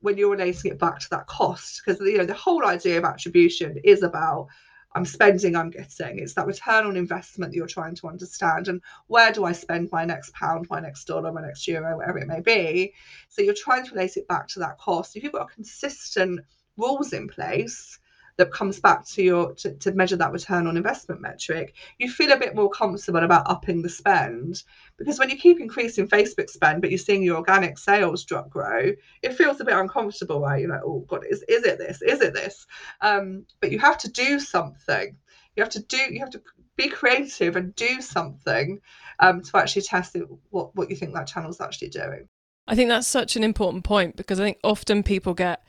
when 0.00 0.16
you're 0.16 0.30
relating 0.30 0.72
it 0.72 0.78
back 0.78 0.98
to 1.00 1.10
that 1.10 1.26
cost 1.26 1.82
because 1.84 2.00
you 2.00 2.18
know 2.18 2.26
the 2.26 2.34
whole 2.34 2.64
idea 2.66 2.98
of 2.98 3.04
attribution 3.04 3.78
is 3.84 4.02
about 4.02 4.48
I'm 4.94 5.04
spending, 5.04 5.54
I'm 5.54 5.70
getting. 5.70 6.18
It's 6.18 6.32
that 6.34 6.46
return 6.46 6.86
on 6.86 6.96
investment 6.96 7.52
that 7.52 7.56
you're 7.56 7.66
trying 7.66 7.94
to 7.96 8.08
understand. 8.08 8.68
And 8.68 8.80
where 9.06 9.32
do 9.32 9.44
I 9.44 9.52
spend 9.52 9.90
my 9.92 10.04
next 10.04 10.32
pound, 10.32 10.66
my 10.70 10.80
next 10.80 11.04
dollar, 11.04 11.30
my 11.30 11.42
next 11.42 11.68
euro, 11.68 11.96
whatever 11.98 12.18
it 12.18 12.26
may 12.26 12.40
be? 12.40 12.94
So 13.28 13.42
you're 13.42 13.54
trying 13.54 13.84
to 13.84 13.92
relate 13.92 14.16
it 14.16 14.26
back 14.28 14.48
to 14.48 14.60
that 14.60 14.78
cost. 14.78 15.14
If 15.14 15.22
you've 15.22 15.32
got 15.32 15.52
consistent 15.52 16.40
rules 16.76 17.12
in 17.12 17.28
place, 17.28 17.98
that 18.38 18.52
comes 18.52 18.78
back 18.78 19.04
to 19.04 19.22
your 19.22 19.52
to, 19.54 19.74
to 19.74 19.92
measure 19.92 20.16
that 20.16 20.32
return 20.32 20.66
on 20.66 20.76
investment 20.76 21.20
metric, 21.20 21.74
you 21.98 22.10
feel 22.10 22.32
a 22.32 22.38
bit 22.38 22.54
more 22.54 22.70
comfortable 22.70 23.22
about 23.24 23.50
upping 23.50 23.82
the 23.82 23.88
spend. 23.88 24.62
Because 24.96 25.18
when 25.18 25.28
you 25.28 25.36
keep 25.36 25.60
increasing 25.60 26.08
Facebook 26.08 26.48
spend, 26.48 26.80
but 26.80 26.90
you're 26.90 26.98
seeing 26.98 27.22
your 27.22 27.36
organic 27.36 27.78
sales 27.78 28.24
drop 28.24 28.48
grow, 28.48 28.92
it 29.22 29.34
feels 29.34 29.60
a 29.60 29.64
bit 29.64 29.74
uncomfortable, 29.74 30.40
right? 30.40 30.60
You're 30.60 30.70
like, 30.70 30.82
oh 30.84 31.04
God, 31.08 31.24
is, 31.28 31.44
is 31.48 31.64
it 31.64 31.78
this? 31.78 32.00
Is 32.00 32.20
it 32.20 32.32
this? 32.32 32.66
Um, 33.00 33.44
but 33.60 33.72
you 33.72 33.80
have 33.80 33.98
to 33.98 34.10
do 34.10 34.38
something. 34.38 35.16
You 35.56 35.62
have 35.62 35.70
to 35.70 35.82
do, 35.82 35.98
you 35.98 36.20
have 36.20 36.30
to 36.30 36.42
be 36.76 36.88
creative 36.88 37.56
and 37.56 37.74
do 37.74 38.00
something 38.00 38.80
um, 39.18 39.42
to 39.42 39.56
actually 39.56 39.82
test 39.82 40.14
it, 40.14 40.22
what, 40.50 40.74
what 40.76 40.90
you 40.90 40.96
think 40.96 41.12
that 41.14 41.26
channel's 41.26 41.60
actually 41.60 41.88
doing. 41.88 42.28
I 42.68 42.76
think 42.76 42.88
that's 42.88 43.08
such 43.08 43.34
an 43.34 43.42
important 43.42 43.82
point 43.82 44.14
because 44.14 44.38
I 44.38 44.44
think 44.44 44.58
often 44.62 45.02
people 45.02 45.34
get 45.34 45.64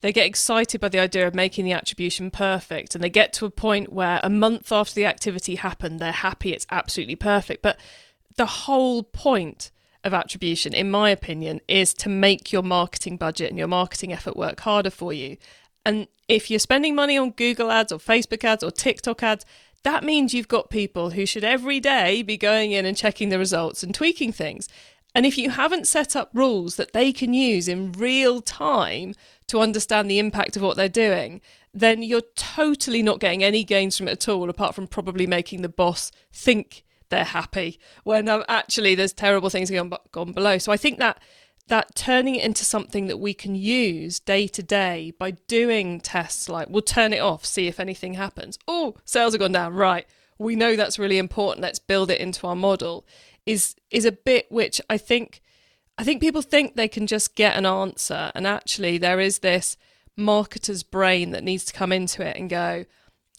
they 0.00 0.12
get 0.12 0.26
excited 0.26 0.80
by 0.80 0.88
the 0.88 0.98
idea 0.98 1.26
of 1.26 1.34
making 1.34 1.64
the 1.64 1.72
attribution 1.72 2.30
perfect 2.30 2.94
and 2.94 3.02
they 3.02 3.10
get 3.10 3.32
to 3.34 3.46
a 3.46 3.50
point 3.50 3.92
where 3.92 4.20
a 4.22 4.30
month 4.30 4.70
after 4.70 4.94
the 4.94 5.06
activity 5.06 5.56
happened 5.56 5.98
they're 5.98 6.12
happy 6.12 6.52
it's 6.52 6.66
absolutely 6.70 7.16
perfect. 7.16 7.62
But 7.62 7.78
the 8.36 8.46
whole 8.46 9.02
point 9.02 9.70
of 10.04 10.14
attribution 10.14 10.72
in 10.72 10.90
my 10.90 11.10
opinion 11.10 11.60
is 11.66 11.92
to 11.92 12.08
make 12.08 12.52
your 12.52 12.62
marketing 12.62 13.16
budget 13.16 13.50
and 13.50 13.58
your 13.58 13.68
marketing 13.68 14.12
effort 14.12 14.36
work 14.36 14.60
harder 14.60 14.90
for 14.90 15.12
you. 15.12 15.36
And 15.84 16.06
if 16.28 16.50
you're 16.50 16.60
spending 16.60 16.94
money 16.94 17.18
on 17.18 17.30
Google 17.30 17.70
ads 17.70 17.90
or 17.90 17.98
Facebook 17.98 18.44
ads 18.44 18.62
or 18.62 18.70
TikTok 18.70 19.22
ads 19.22 19.44
that 19.84 20.04
means 20.04 20.34
you've 20.34 20.48
got 20.48 20.70
people 20.70 21.10
who 21.10 21.24
should 21.24 21.44
every 21.44 21.80
day 21.80 22.22
be 22.22 22.36
going 22.36 22.72
in 22.72 22.84
and 22.84 22.96
checking 22.96 23.28
the 23.28 23.38
results 23.38 23.82
and 23.82 23.94
tweaking 23.94 24.32
things 24.32 24.68
and 25.18 25.26
if 25.26 25.36
you 25.36 25.50
haven't 25.50 25.88
set 25.88 26.14
up 26.14 26.30
rules 26.32 26.76
that 26.76 26.92
they 26.92 27.12
can 27.12 27.34
use 27.34 27.66
in 27.66 27.90
real 27.90 28.40
time 28.40 29.16
to 29.48 29.58
understand 29.58 30.08
the 30.08 30.20
impact 30.20 30.56
of 30.56 30.62
what 30.62 30.76
they're 30.76 30.88
doing, 30.88 31.40
then 31.74 32.04
you're 32.04 32.22
totally 32.36 33.02
not 33.02 33.18
getting 33.18 33.42
any 33.42 33.64
gains 33.64 33.98
from 33.98 34.06
it 34.06 34.12
at 34.12 34.28
all, 34.28 34.48
apart 34.48 34.76
from 34.76 34.86
probably 34.86 35.26
making 35.26 35.62
the 35.62 35.68
boss 35.68 36.12
think 36.32 36.84
they're 37.08 37.24
happy 37.24 37.80
when 38.04 38.28
um, 38.28 38.44
actually 38.48 38.94
there's 38.94 39.12
terrible 39.12 39.50
things 39.50 39.72
going 39.72 40.32
below. 40.32 40.56
So 40.56 40.70
I 40.70 40.76
think 40.76 41.00
that 41.00 41.20
that 41.66 41.96
turning 41.96 42.36
it 42.36 42.44
into 42.44 42.64
something 42.64 43.08
that 43.08 43.16
we 43.18 43.34
can 43.34 43.56
use 43.56 44.20
day 44.20 44.46
to 44.46 44.62
day 44.62 45.14
by 45.18 45.32
doing 45.32 45.98
tests 45.98 46.48
like 46.48 46.68
we'll 46.70 46.80
turn 46.80 47.12
it 47.12 47.18
off, 47.18 47.44
see 47.44 47.66
if 47.66 47.80
anything 47.80 48.14
happens. 48.14 48.56
Oh, 48.68 48.94
sales 49.04 49.32
have 49.32 49.40
gone 49.40 49.50
down. 49.50 49.74
Right. 49.74 50.06
We 50.38 50.54
know 50.54 50.76
that's 50.76 50.96
really 50.96 51.18
important. 51.18 51.60
Let's 51.60 51.80
build 51.80 52.08
it 52.08 52.20
into 52.20 52.46
our 52.46 52.54
model. 52.54 53.04
Is 53.48 53.74
is 53.90 54.04
a 54.04 54.12
bit 54.12 54.46
which 54.50 54.78
I 54.90 54.98
think 54.98 55.40
I 55.98 56.04
think 56.04 56.20
people 56.20 56.42
think 56.42 56.76
they 56.76 56.86
can 56.86 57.08
just 57.08 57.34
get 57.34 57.56
an 57.56 57.66
answer, 57.66 58.30
and 58.34 58.46
actually, 58.46 58.98
there 58.98 59.18
is 59.18 59.40
this 59.40 59.76
marketer's 60.16 60.84
brain 60.84 61.32
that 61.32 61.42
needs 61.42 61.64
to 61.64 61.72
come 61.72 61.92
into 61.92 62.24
it 62.24 62.36
and 62.36 62.48
go, 62.48 62.84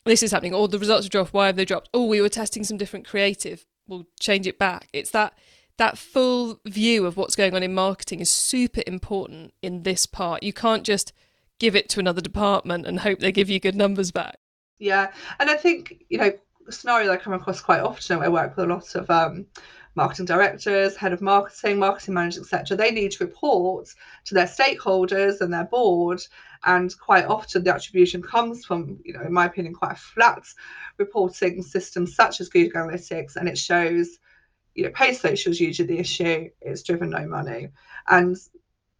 This 0.06 0.22
is 0.22 0.32
happening, 0.32 0.54
or 0.54 0.67
the 0.67 0.78
results 0.78 1.06
have 1.06 1.12
dropped. 1.12 1.34
Why 1.34 1.45
have 1.48 1.56
they 1.56 1.63
dropped? 1.63 1.89
Oh, 1.93 2.06
we 2.06 2.19
were 2.19 2.30
testing 2.30 2.65
some 2.65 2.78
different 2.78 3.08
creative. 3.08 3.65
We'll 3.88 4.08
change 4.19 4.45
it 4.45 4.60
back. 4.60 4.89
It's 4.91 5.12
that 5.12 5.38
that 5.78 5.98
full 5.98 6.60
view 6.65 7.06
of 7.06 7.15
what's 7.15 7.38
going 7.38 7.56
on 7.56 7.63
in 7.63 7.74
marketing 7.74 8.19
is 8.19 8.30
super 8.30 8.82
important 8.86 9.54
in 9.62 9.84
this 9.84 10.06
part. 10.06 10.43
You 10.43 10.52
can't 10.52 10.84
just 10.84 11.13
give 11.60 11.78
it 11.78 11.88
to 11.89 12.02
another 12.02 12.19
department 12.19 12.86
and 12.86 13.00
hope 13.00 13.19
they 13.19 13.32
give 13.32 13.50
you 13.50 13.62
good 13.62 13.76
numbers 13.76 14.12
back. 14.12 14.38
Yeah, 14.80 15.12
and 15.39 15.50
I 15.50 15.56
think 15.56 16.04
you 16.10 16.17
know 16.17 16.34
scenario 16.69 17.12
I 17.12 17.17
come 17.17 17.34
across 17.34 17.62
quite 17.62 17.82
often. 17.82 18.19
I 18.19 18.28
work 18.28 18.58
with 18.58 18.65
a 18.65 18.74
lot 18.74 18.95
of 18.95 19.10
um, 19.10 19.45
marketing 19.95 20.25
directors, 20.25 20.95
head 20.95 21.13
of 21.13 21.21
marketing, 21.21 21.80
marketing 21.80 22.13
managers, 22.13 22.43
etc. 22.43 22.78
They 22.78 22.91
need 22.91 23.12
to 23.12 23.25
report 23.25 23.93
to 24.25 24.34
their 24.34 24.45
stakeholders 24.45 25.41
and 25.41 25.54
their 25.54 25.65
board, 25.65 26.21
and 26.65 26.97
quite 26.99 27.25
often 27.25 27.63
the 27.63 27.73
attribution 27.73 28.21
comes 28.21 28.65
from, 28.65 28.99
you 29.04 29.13
know, 29.13 29.21
in 29.21 29.34
my 29.34 29.45
opinion, 29.45 29.73
quite 29.73 29.93
a 29.93 29.95
flat 29.95 30.43
reporting 30.97 31.62
system 31.63 32.06
such 32.08 32.41
as 32.41 32.49
Google 32.49 32.82
Analytics, 32.82 33.36
and 33.36 33.49
it 33.49 33.58
shows, 33.58 34.17
you 34.75 34.84
know, 34.84 34.91
paid 34.91 35.15
social 35.15 35.52
is 35.52 35.60
usually 35.60 35.88
the 35.88 35.99
issue. 35.99 36.49
It's 36.62 36.84
driven 36.84 37.10
no 37.10 37.25
money, 37.28 37.69
and 38.08 38.38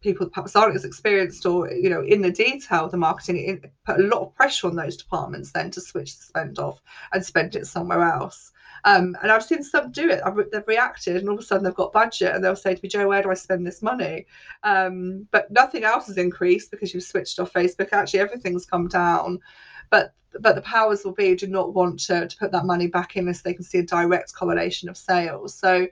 people 0.00 0.28
perhaps 0.28 0.56
aren't 0.56 0.74
as 0.74 0.84
experienced 0.84 1.44
or 1.46 1.70
you 1.70 1.90
know 1.90 2.02
in 2.02 2.22
the 2.22 2.30
detail 2.30 2.88
the 2.88 2.96
marketing 2.96 3.36
it 3.36 3.72
put 3.84 4.00
a 4.00 4.02
lot 4.02 4.22
of 4.22 4.34
pressure 4.34 4.66
on 4.66 4.76
those 4.76 4.96
departments 4.96 5.52
then 5.52 5.70
to 5.70 5.80
switch 5.80 6.16
the 6.16 6.24
spend 6.24 6.58
off 6.58 6.80
and 7.12 7.24
spend 7.24 7.54
it 7.54 7.66
somewhere 7.66 8.02
else 8.02 8.50
um, 8.84 9.16
and 9.22 9.30
I've 9.30 9.44
seen 9.44 9.62
some 9.62 9.92
do 9.92 10.08
it. 10.10 10.20
I've, 10.24 10.36
they've 10.50 10.66
reacted, 10.66 11.16
and 11.16 11.28
all 11.28 11.34
of 11.34 11.40
a 11.40 11.44
sudden 11.44 11.64
they've 11.64 11.74
got 11.74 11.92
budget, 11.92 12.34
and 12.34 12.44
they'll 12.44 12.56
say 12.56 12.74
to 12.74 12.80
me, 12.82 12.88
"Jo, 12.88 13.08
where 13.08 13.22
do 13.22 13.30
I 13.30 13.34
spend 13.34 13.66
this 13.66 13.82
money?" 13.82 14.26
Um, 14.62 15.26
but 15.30 15.50
nothing 15.50 15.84
else 15.84 16.06
has 16.06 16.18
increased 16.18 16.70
because 16.70 16.94
you've 16.94 17.02
switched 17.02 17.38
off 17.38 17.52
Facebook. 17.52 17.92
Actually, 17.92 18.20
everything's 18.20 18.66
come 18.66 18.88
down. 18.88 19.40
But 19.90 20.14
but 20.40 20.54
the 20.54 20.62
powers 20.62 21.04
will 21.04 21.12
be 21.12 21.34
do 21.34 21.46
not 21.46 21.74
want 21.74 21.98
to, 22.00 22.28
to 22.28 22.36
put 22.36 22.52
that 22.52 22.64
money 22.64 22.86
back 22.86 23.16
in 23.16 23.24
unless 23.24 23.42
they 23.42 23.54
can 23.54 23.64
see 23.64 23.78
a 23.78 23.82
direct 23.82 24.34
correlation 24.34 24.88
of 24.88 24.96
sales. 24.96 25.54
So 25.54 25.88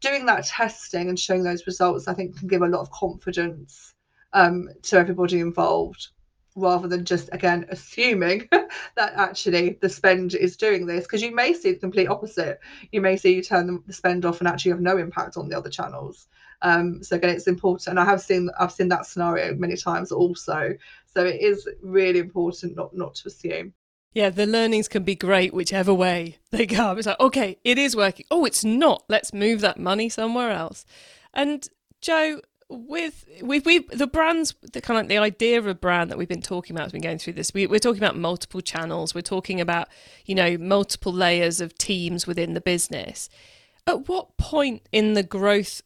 doing 0.00 0.26
that 0.26 0.46
testing 0.46 1.08
and 1.08 1.18
showing 1.18 1.42
those 1.42 1.66
results, 1.66 2.08
I 2.08 2.14
think, 2.14 2.38
can 2.38 2.48
give 2.48 2.62
a 2.62 2.68
lot 2.68 2.80
of 2.80 2.90
confidence 2.90 3.92
um, 4.32 4.68
to 4.82 4.96
everybody 4.96 5.40
involved 5.40 6.08
rather 6.56 6.88
than 6.88 7.04
just 7.04 7.28
again 7.32 7.66
assuming 7.70 8.48
that 8.96 9.12
actually 9.14 9.78
the 9.80 9.88
spend 9.88 10.34
is 10.34 10.56
doing 10.56 10.86
this 10.86 11.04
because 11.04 11.22
you 11.22 11.34
may 11.34 11.52
see 11.52 11.72
the 11.72 11.78
complete 11.78 12.08
opposite 12.08 12.58
you 12.92 13.00
may 13.00 13.16
see 13.16 13.34
you 13.34 13.42
turn 13.42 13.82
the 13.86 13.92
spend 13.92 14.24
off 14.24 14.40
and 14.40 14.48
actually 14.48 14.70
have 14.70 14.80
no 14.80 14.96
impact 14.96 15.36
on 15.36 15.48
the 15.48 15.56
other 15.56 15.70
channels 15.70 16.26
um, 16.62 17.02
so 17.02 17.16
again 17.16 17.30
it's 17.30 17.46
important 17.46 17.98
i 17.98 18.04
have 18.04 18.20
seen 18.20 18.50
i've 18.58 18.72
seen 18.72 18.88
that 18.88 19.06
scenario 19.06 19.54
many 19.54 19.76
times 19.76 20.12
also 20.12 20.74
so 21.06 21.24
it 21.24 21.40
is 21.40 21.68
really 21.82 22.18
important 22.18 22.76
not 22.76 22.94
not 22.94 23.14
to 23.14 23.28
assume 23.28 23.72
yeah, 24.12 24.30
the 24.30 24.46
learnings 24.46 24.88
can 24.88 25.04
be 25.04 25.14
great 25.14 25.54
whichever 25.54 25.94
way 25.94 26.38
they 26.50 26.66
go. 26.66 26.92
It's 26.92 27.06
like, 27.06 27.20
okay, 27.20 27.58
it 27.62 27.78
is 27.78 27.94
working. 27.94 28.26
Oh, 28.30 28.44
it's 28.44 28.64
not. 28.64 29.04
Let's 29.08 29.32
move 29.32 29.60
that 29.60 29.78
money 29.78 30.08
somewhere 30.08 30.50
else. 30.50 30.84
And 31.32 31.68
Jo, 32.00 32.40
with 32.70 33.26
with 33.42 33.66
we 33.66 33.80
the 33.80 34.06
brands, 34.06 34.54
the 34.72 34.80
kind 34.80 35.00
of 35.00 35.08
the 35.08 35.18
idea 35.18 35.58
of 35.58 35.66
a 35.66 35.74
brand 35.74 36.10
that 36.10 36.18
we've 36.18 36.28
been 36.28 36.42
talking 36.42 36.74
about, 36.74 36.84
has 36.84 36.92
been 36.92 37.02
going 37.02 37.18
through 37.18 37.34
this. 37.34 37.52
We, 37.52 37.66
we're 37.66 37.80
talking 37.80 38.02
about 38.02 38.16
multiple 38.16 38.60
channels. 38.60 39.14
We're 39.14 39.22
talking 39.22 39.60
about 39.60 39.88
you 40.24 40.34
know 40.34 40.56
multiple 40.56 41.12
layers 41.12 41.60
of 41.60 41.76
teams 41.76 42.26
within 42.26 42.54
the 42.54 42.60
business. 42.60 43.28
At 43.86 44.08
what 44.08 44.36
point 44.36 44.82
in 44.92 45.14
the 45.14 45.22
growth 45.22 45.82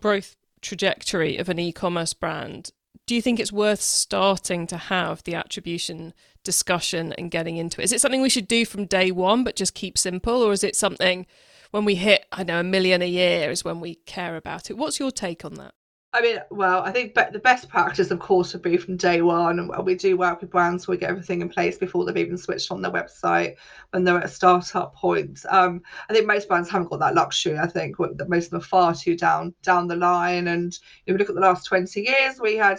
growth 0.00 0.36
trajectory 0.60 1.36
of 1.36 1.48
an 1.48 1.58
e-commerce 1.58 2.14
brand 2.14 2.70
do 3.06 3.14
you 3.14 3.22
think 3.22 3.38
it's 3.38 3.52
worth 3.52 3.80
starting 3.80 4.66
to 4.66 4.76
have 4.76 5.22
the 5.24 5.34
attribution 5.34 6.14
discussion 6.42 7.12
and 7.14 7.30
getting 7.30 7.56
into 7.56 7.80
it? 7.80 7.84
Is 7.84 7.92
it 7.92 8.00
something 8.00 8.22
we 8.22 8.30
should 8.30 8.48
do 8.48 8.64
from 8.64 8.86
day 8.86 9.10
one, 9.10 9.44
but 9.44 9.56
just 9.56 9.74
keep 9.74 9.98
simple, 9.98 10.42
or 10.42 10.52
is 10.52 10.64
it 10.64 10.76
something 10.76 11.26
when 11.70 11.84
we 11.84 11.96
hit, 11.96 12.24
I 12.32 12.38
don't 12.38 12.46
know, 12.46 12.60
a 12.60 12.64
million 12.64 13.02
a 13.02 13.08
year 13.08 13.50
is 13.50 13.64
when 13.64 13.80
we 13.80 13.96
care 13.96 14.36
about 14.36 14.70
it? 14.70 14.78
What's 14.78 14.98
your 14.98 15.10
take 15.10 15.44
on 15.44 15.54
that? 15.54 15.74
I 16.14 16.22
mean, 16.22 16.38
well, 16.52 16.80
I 16.84 16.92
think 16.92 17.14
the 17.14 17.40
best 17.42 17.68
practice, 17.68 18.12
of 18.12 18.20
course, 18.20 18.52
would 18.52 18.62
be 18.62 18.76
from 18.76 18.96
day 18.96 19.20
one. 19.20 19.58
And 19.58 19.84
we 19.84 19.96
do 19.96 20.16
work 20.16 20.40
with 20.40 20.50
brands, 20.50 20.86
so 20.86 20.92
we 20.92 20.96
get 20.96 21.10
everything 21.10 21.42
in 21.42 21.48
place 21.48 21.76
before 21.76 22.04
they've 22.04 22.16
even 22.16 22.38
switched 22.38 22.70
on 22.70 22.80
their 22.80 22.92
website 22.92 23.56
when 23.90 24.04
they're 24.04 24.18
at 24.18 24.24
a 24.24 24.28
startup 24.28 24.94
point. 24.94 25.40
Um, 25.48 25.82
I 26.08 26.12
think 26.12 26.28
most 26.28 26.46
brands 26.46 26.70
haven't 26.70 26.90
got 26.90 27.00
that 27.00 27.16
luxury. 27.16 27.58
I 27.58 27.66
think 27.66 27.96
most 27.98 28.44
of 28.44 28.50
them 28.50 28.60
are 28.60 28.62
far 28.62 28.94
too 28.94 29.16
down 29.16 29.54
down 29.62 29.88
the 29.88 29.96
line. 29.96 30.46
And 30.46 30.72
if 30.72 31.12
you 31.12 31.18
look 31.18 31.30
at 31.30 31.34
the 31.34 31.40
last 31.40 31.66
twenty 31.66 32.02
years, 32.02 32.40
we 32.40 32.56
had 32.56 32.78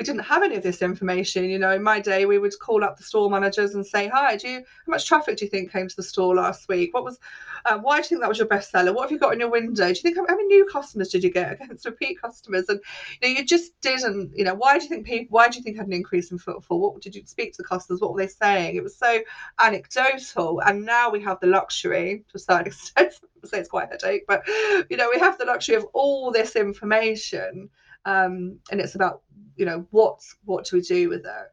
we 0.00 0.04
didn't 0.04 0.22
have 0.22 0.42
any 0.42 0.56
of 0.56 0.62
this 0.62 0.80
information. 0.80 1.44
You 1.44 1.58
know, 1.58 1.72
in 1.72 1.82
my 1.82 2.00
day, 2.00 2.24
we 2.24 2.38
would 2.38 2.58
call 2.58 2.82
up 2.82 2.96
the 2.96 3.02
store 3.02 3.28
managers 3.28 3.74
and 3.74 3.86
say, 3.86 4.08
"Hi, 4.08 4.34
do 4.34 4.48
you 4.48 4.58
how 4.86 4.90
much 4.90 5.06
traffic 5.06 5.36
do 5.36 5.44
you 5.44 5.50
think 5.50 5.70
came 5.70 5.88
to 5.88 5.96
the 5.96 6.02
store 6.02 6.34
last 6.34 6.68
week? 6.68 6.94
What 6.94 7.04
was, 7.04 7.18
uh, 7.66 7.76
why 7.76 7.96
do 7.96 8.04
you 8.04 8.08
think 8.08 8.20
that 8.22 8.28
was 8.30 8.38
your 8.38 8.46
best 8.48 8.70
seller? 8.70 8.94
What 8.94 9.02
have 9.02 9.12
you 9.12 9.18
got 9.18 9.34
in 9.34 9.40
your 9.40 9.50
window? 9.50 9.84
Do 9.84 9.90
you 9.90 9.94
think 9.96 10.16
how 10.16 10.24
many 10.24 10.44
new 10.44 10.66
customers 10.72 11.10
did 11.10 11.22
you 11.22 11.30
get 11.30 11.52
against 11.52 11.84
repeat 11.92 12.18
customers? 12.18 12.66
And 12.70 12.80
you 13.20 13.28
know, 13.28 13.38
you 13.40 13.44
just 13.44 13.78
didn't. 13.82 14.32
You 14.34 14.44
know, 14.44 14.54
why 14.54 14.78
do 14.78 14.84
you 14.84 14.88
think 14.88 15.04
people? 15.04 15.36
Why 15.36 15.48
do 15.48 15.58
you 15.58 15.62
think 15.62 15.76
had 15.76 15.86
an 15.86 15.92
increase 15.92 16.30
in 16.30 16.38
footfall? 16.38 16.80
What 16.80 17.02
did 17.02 17.14
you 17.14 17.22
speak 17.26 17.52
to 17.52 17.62
the 17.62 17.68
customers? 17.68 18.00
What 18.00 18.14
were 18.14 18.22
they 18.22 18.28
saying? 18.28 18.76
It 18.76 18.82
was 18.82 18.96
so 18.96 19.20
anecdotal, 19.58 20.62
and 20.62 20.86
now 20.86 21.10
we 21.10 21.20
have 21.24 21.40
the 21.40 21.46
luxury 21.46 22.24
to 22.30 22.36
a 22.36 22.38
certain 22.38 22.66
extent. 22.68 23.12
say 23.44 23.58
it's 23.58 23.68
quite 23.68 23.88
a 23.88 23.90
headache, 23.90 24.24
but 24.26 24.48
you 24.88 24.96
know, 24.96 25.10
we 25.12 25.20
have 25.20 25.36
the 25.36 25.44
luxury 25.44 25.74
of 25.74 25.84
all 25.92 26.30
this 26.30 26.56
information 26.56 27.68
um, 28.04 28.58
and 28.70 28.80
it's 28.80 28.94
about 28.94 29.22
you 29.56 29.66
know 29.66 29.86
what 29.90 30.20
what 30.44 30.64
do 30.64 30.76
we 30.76 30.82
do 30.82 31.08
with 31.08 31.24
it 31.24 31.50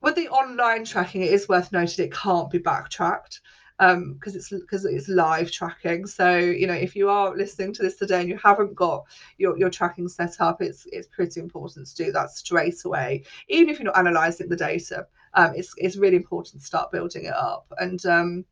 with 0.00 0.14
the 0.14 0.28
online 0.28 0.84
tracking 0.84 1.22
it 1.22 1.32
is 1.32 1.48
worth 1.48 1.72
noting 1.72 2.04
it 2.04 2.12
can't 2.12 2.50
be 2.50 2.58
backtracked 2.58 3.40
because 3.78 3.94
um, 3.94 4.18
it's 4.22 4.48
because 4.48 4.84
it's 4.86 5.08
live 5.08 5.50
tracking. 5.50 6.06
So 6.06 6.36
you 6.38 6.66
know 6.66 6.74
if 6.74 6.96
you 6.96 7.10
are 7.10 7.36
listening 7.36 7.74
to 7.74 7.82
this 7.82 7.96
today 7.96 8.20
and 8.20 8.28
you 8.28 8.38
haven't 8.42 8.74
got 8.74 9.04
your, 9.36 9.58
your 9.58 9.70
tracking 9.70 10.08
set 10.08 10.40
up, 10.40 10.62
it's 10.62 10.86
it's 10.92 11.08
pretty 11.08 11.40
important 11.40 11.86
to 11.88 11.94
do 11.94 12.12
that 12.12 12.30
straight 12.30 12.84
away. 12.84 13.24
Even 13.48 13.68
if 13.68 13.78
you're 13.78 13.86
not 13.86 13.98
analysing 13.98 14.48
the 14.48 14.56
data, 14.56 15.06
um, 15.34 15.52
it's 15.54 15.74
it's 15.76 15.96
really 15.96 16.16
important 16.16 16.62
to 16.62 16.66
start 16.66 16.90
building 16.90 17.26
it 17.26 17.34
up. 17.34 17.70
And 17.78 18.04
um, 18.06 18.44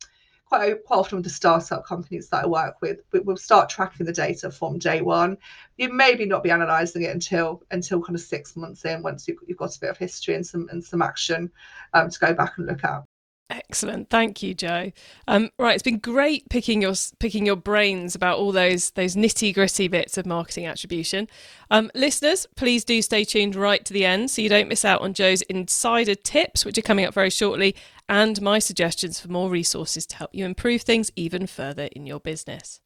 quite, 0.47 0.85
quite 0.85 0.97
often 0.97 1.17
with 1.17 1.25
the 1.25 1.31
startup 1.31 1.85
companies 1.85 2.29
that 2.29 2.45
I 2.45 2.47
work 2.47 2.81
with, 2.81 3.01
we'll 3.13 3.37
start 3.37 3.69
tracking 3.69 4.07
the 4.07 4.13
data 4.13 4.51
from 4.51 4.79
day 4.79 5.01
one. 5.01 5.37
You 5.77 5.93
maybe 5.93 6.27
not 6.27 6.43
be 6.43 6.51
analysing 6.51 7.03
it 7.03 7.11
until 7.11 7.63
until 7.71 8.03
kind 8.03 8.17
of 8.17 8.23
six 8.23 8.57
months 8.57 8.85
in, 8.85 9.03
once 9.03 9.27
you've, 9.27 9.39
you've 9.47 9.59
got 9.59 9.77
a 9.77 9.81
bit 9.81 9.91
of 9.91 9.99
history 9.99 10.35
and 10.35 10.47
some 10.47 10.69
and 10.71 10.83
some 10.83 11.03
action 11.03 11.51
um, 11.93 12.11
to 12.11 12.19
go 12.19 12.35
back 12.35 12.59
and 12.59 12.67
look 12.67 12.85
at. 12.85 13.05
Excellent, 13.51 14.09
thank 14.09 14.43
you, 14.43 14.55
Joe. 14.55 14.91
Um, 15.29 15.51
right, 15.59 15.75
it's 15.75 15.83
been 15.83 15.99
great 15.99 16.49
picking 16.49 16.81
your 16.81 16.95
picking 17.19 17.45
your 17.45 17.57
brains 17.57 18.15
about 18.15 18.39
all 18.39 18.53
those 18.53 18.91
those 18.93 19.17
nitty 19.17 19.53
gritty 19.53 19.87
bits 19.87 20.17
of 20.17 20.25
marketing 20.25 20.65
attribution. 20.65 21.29
Um, 21.71 21.91
listeners, 21.95 22.47
please 22.57 22.87
do 22.87 23.03
stay 23.03 23.23
tuned 23.23 23.55
right 23.55 23.85
to 23.85 23.93
the 23.93 24.07
end 24.07 24.31
so 24.31 24.41
you 24.41 24.49
don't 24.49 24.69
miss 24.69 24.83
out 24.83 25.03
on 25.03 25.13
Joe's 25.13 25.43
insider 25.43 26.15
tips, 26.15 26.65
which 26.65 26.79
are 26.79 26.83
coming 26.83 27.05
up 27.05 27.13
very 27.13 27.29
shortly, 27.29 27.77
and 28.09 28.41
my 28.43 28.59
suggestions 28.59 29.21
for 29.21 29.29
more 29.29 29.51
resources 29.51 30.07
to 30.07 30.17
help 30.17 30.31
you 30.35 30.45
improve 30.45 30.83
things 30.83 31.11
even 31.17 31.47
further 31.47 31.89
in 31.93 32.07
your 32.07 32.21
business. 32.21 32.81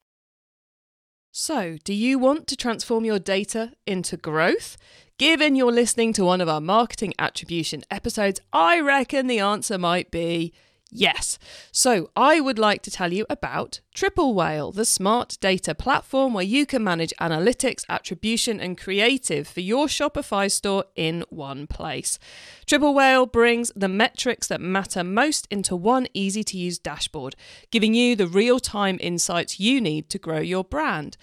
So, 1.30 1.76
do 1.84 1.92
you 1.92 2.18
want 2.18 2.46
to 2.48 2.56
transform 2.56 3.04
your 3.04 3.18
data 3.18 3.72
into 3.86 4.16
growth? 4.16 4.76
Given 5.18 5.56
you're 5.56 5.72
listening 5.72 6.12
to 6.14 6.24
one 6.24 6.40
of 6.40 6.48
our 6.48 6.60
marketing 6.60 7.14
attribution 7.18 7.82
episodes, 7.90 8.40
I 8.52 8.80
reckon 8.80 9.26
the 9.26 9.40
answer 9.40 9.78
might 9.78 10.10
be 10.10 10.52
Yes. 10.90 11.38
So 11.70 12.10
I 12.16 12.40
would 12.40 12.58
like 12.58 12.80
to 12.82 12.90
tell 12.90 13.12
you 13.12 13.26
about 13.28 13.80
Triple 13.92 14.32
Whale, 14.32 14.72
the 14.72 14.86
smart 14.86 15.36
data 15.38 15.74
platform 15.74 16.32
where 16.32 16.44
you 16.44 16.64
can 16.64 16.82
manage 16.82 17.12
analytics, 17.20 17.84
attribution, 17.90 18.58
and 18.58 18.78
creative 18.78 19.46
for 19.46 19.60
your 19.60 19.86
Shopify 19.86 20.50
store 20.50 20.84
in 20.96 21.24
one 21.28 21.66
place. 21.66 22.18
Triple 22.64 22.94
Whale 22.94 23.26
brings 23.26 23.70
the 23.76 23.88
metrics 23.88 24.48
that 24.48 24.62
matter 24.62 25.04
most 25.04 25.46
into 25.50 25.76
one 25.76 26.06
easy 26.14 26.42
to 26.44 26.56
use 26.56 26.78
dashboard, 26.78 27.36
giving 27.70 27.92
you 27.92 28.16
the 28.16 28.26
real 28.26 28.58
time 28.58 28.96
insights 29.00 29.60
you 29.60 29.82
need 29.82 30.08
to 30.08 30.18
grow 30.18 30.40
your 30.40 30.64
brand 30.64 31.18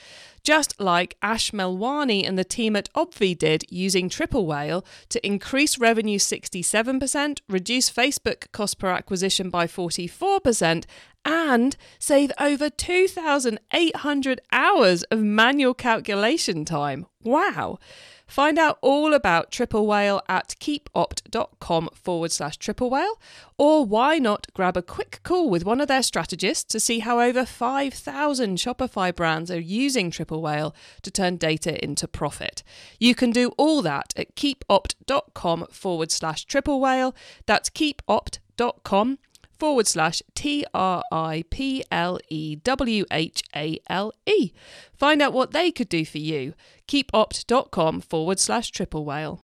just 0.46 0.80
like 0.80 1.18
Ash 1.24 1.52
Melwani 1.52 2.26
and 2.26 2.38
the 2.38 2.44
team 2.44 2.76
at 2.76 2.94
Obvi 2.94 3.36
did 3.36 3.66
using 3.70 4.08
Triple 4.08 4.46
Whale 4.46 4.86
to 5.10 5.26
increase 5.26 5.80
revenue 5.80 6.20
67%, 6.20 7.40
reduce 7.50 7.90
Facebook 7.90 8.52
cost 8.52 8.78
per 8.78 8.90
acquisition 8.90 9.50
by 9.50 9.66
44%, 9.66 10.86
and 11.26 11.76
save 11.98 12.32
over 12.40 12.70
2,800 12.70 14.42
hours 14.52 15.04
of 15.04 15.20
manual 15.20 15.74
calculation 15.74 16.64
time. 16.64 17.08
Wow! 17.24 17.80
Find 18.28 18.58
out 18.58 18.78
all 18.82 19.14
about 19.14 19.52
Triple 19.52 19.86
Whale 19.86 20.22
at 20.28 20.56
keepopt.com 20.60 21.90
forward 21.94 22.32
slash 22.32 22.58
triple 22.58 22.90
whale, 22.90 23.20
or 23.58 23.86
why 23.86 24.18
not 24.18 24.48
grab 24.54 24.76
a 24.76 24.82
quick 24.82 25.20
call 25.24 25.50
with 25.50 25.64
one 25.64 25.80
of 25.80 25.88
their 25.88 26.04
strategists 26.04 26.64
to 26.66 26.80
see 26.80 27.00
how 27.00 27.20
over 27.20 27.46
5,000 27.46 28.58
Shopify 28.58 29.16
brands 29.16 29.52
are 29.52 29.60
using 29.60 30.12
Triple 30.12 30.42
Whale 30.42 30.76
to 31.04 31.12
turn 31.12 31.38
data 31.38 31.82
into 31.84 32.08
profit. 32.08 32.64
You 33.00 33.16
can 33.16 33.32
do 33.32 33.52
all 33.58 33.82
that 33.84 34.14
at 34.18 34.36
keepopt.com 34.36 35.68
forward 35.72 36.12
slash 36.12 36.46
triple 36.46 36.80
whale. 36.80 37.16
That's 37.46 37.70
keepopt.com 37.70 39.20
forward 39.58 39.88
slash 39.88 40.22
T 40.34 40.66
R 40.74 41.04
I 41.12 41.44
P 41.50 41.84
L 41.92 42.20
E 42.30 42.56
W 42.58 43.06
H 43.12 43.44
A 43.56 43.80
L 43.88 44.12
E. 44.26 44.52
Find 44.94 45.22
out 45.22 45.34
what 45.34 45.52
they 45.52 45.72
could 45.72 45.90
do 45.90 46.06
for 46.06 46.20
you. 46.20 46.54
Keepopt.com 46.88 48.02
forward 48.02 48.40
slash 48.40 48.72
triple 48.72 49.06
whale. 49.06 49.45